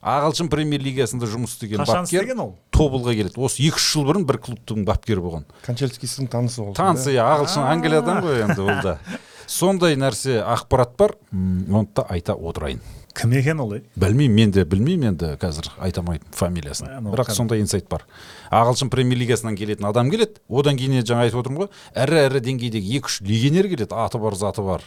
[0.00, 2.54] ағылшын премьер лигасында жұмыс істеген қашан бапкер істеген ол?
[2.72, 3.36] тобылға келеді.
[3.36, 5.44] Осы екі үш жыл бұрын бір клубтың бапкері болған.
[5.66, 8.96] Кончельскийсің танысы болды танысы иә ағылшын англиядан ғой енді ол да.
[9.50, 11.16] Сондай нәрсе ақпарат бар.
[11.32, 12.80] Оны да айта отырайын.
[13.12, 13.82] Кім екен ол ей?
[13.98, 16.92] Білмеймін мен де білмеймін енді қазір айта алмаймын фамилиясын.
[17.10, 18.06] Бірақ сондай инсайт бар.
[18.54, 20.38] Ағылшын премьер лигасынан келетін адам келеді.
[20.48, 23.90] Одан кейін жаңа айтып отырмын ғой ірі ірі деңгейдегі екі үш легионер келеді.
[23.98, 24.86] Аты бар заты бар.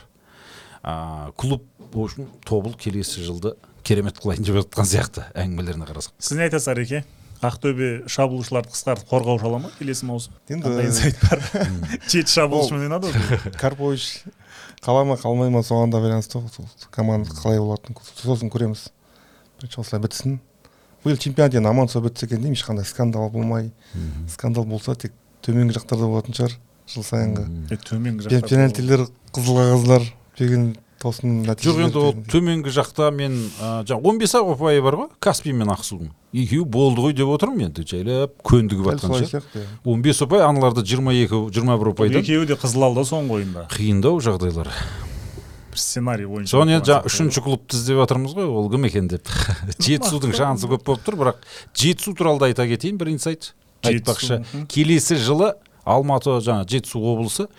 [0.83, 1.63] А, клуб
[1.93, 6.13] в общем тобыл келесі жылды керемет қылайын деп жатқан сияқты әңгімелеріне қарасақ.
[6.19, 7.03] Сіз не айтасыз ареке
[7.43, 9.71] ақтөбе шабуылшыларды қысқартып қорғаушы ала ма?
[9.79, 10.33] Келесі маусым.
[10.47, 11.41] Енді- инсайт бар?
[12.11, 14.23] Жеті шабуылшымен ойнады ғой карпович
[14.83, 18.87] қала ма қалмай ма соған да байланысты ғой сол команда қалай болатынын сосын көреміз.
[19.59, 20.39] Бірінші осылай бітсін.
[21.03, 23.71] Биыл чемпионат енді аман сау бітсе екен деймін ешқандай скандал болмай.
[24.31, 25.11] Скандал болса тек
[25.43, 26.55] төменгі жақтарда болатын шығар
[26.87, 27.47] жыл сайынғы.
[27.89, 30.07] Төменгі жақта пенальтилер қызыл қағаздар.
[30.39, 30.73] Деген
[31.03, 35.09] тосын жоқ енді ол төменгі жақта мен ә, жаңа он бес ақ ұпайы бар ғой
[35.23, 39.61] каспий мен ақсудың екеуі болды ғой деп отырмын енді жайлап көндігіп жатқан сияқты.
[39.61, 39.67] иә.
[39.85, 43.65] он бес ұпай аналарда жиырма екі жиырма бір ұпайдан екеуі де қызыл алды соңғы ойында.
[43.73, 44.71] Қиындау жағдайлар.
[45.73, 47.13] Бір сценарий бойынша соны енді отырған жаңа сияқты.
[47.13, 49.29] үшінші клубты іздеп жатырмыз ғой ол кім екен деп.
[49.77, 53.53] Жетісудың шансы көп болып тұр бірақ жетісу туралы да айта кетейін бір инсайт
[53.83, 54.41] айтпақшы.
[54.69, 55.53] келесі жылы
[55.85, 57.49] алматы жаңа жетісу облысы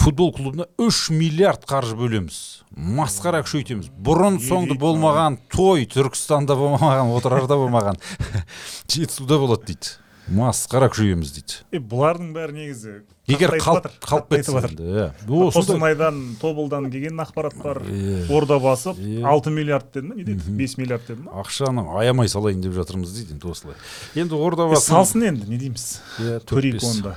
[0.00, 2.36] футбол клубына үш миллиард қаржы бөлеміз.
[2.72, 3.90] Масқара күшейтеміз.
[4.00, 8.00] Бұрын соңды болмаған той түркістанда болмаған отырарда болмаған.
[8.90, 9.96] Жетісуда болады дейді.
[10.30, 11.60] Масқара күшейтеміз дейді.
[11.74, 12.92] Е бұлардың бәрі негізі
[13.30, 15.06] егер қалып кетсе иә.
[15.26, 17.82] қостанайдан тобылдан келген ақпарат бар.
[17.84, 18.28] Иә.
[18.30, 20.50] орда басып алты миллиард деді ма не деді?
[20.50, 23.76] Бес миллиард деді ма ақшаны аямай салайын деп жатырмыз дейді енді осылай.
[24.14, 26.00] Енді орда Е, басын салсын енді не дейміз?
[26.20, 27.16] Иә, көрейік бес оны да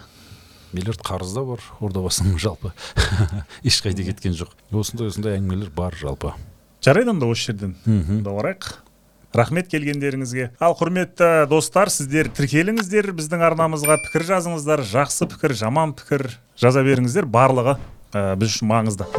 [0.73, 2.73] миллиард қарыз да бар ордабасының жалпы.
[3.67, 4.53] Ешқайда кеткен жоқ.
[4.71, 6.33] Осындай осындай әңгімелер бар жалпы.
[6.83, 7.77] Жарайды онда осы жерден.
[7.85, 8.71] Мхм онда барайық.
[9.33, 10.51] Рахмет келгендеріңізге.
[10.61, 13.97] Ал құрметті достар сіздер тіркеліңіздер біздің арнамызға.
[14.05, 14.85] Пікір жазыңыздар.
[14.85, 17.25] Жақсы пікір жаман пікір жаза беріңіздер.
[17.25, 17.79] Барлығы
[18.13, 19.09] ә, біз үшін маңызды.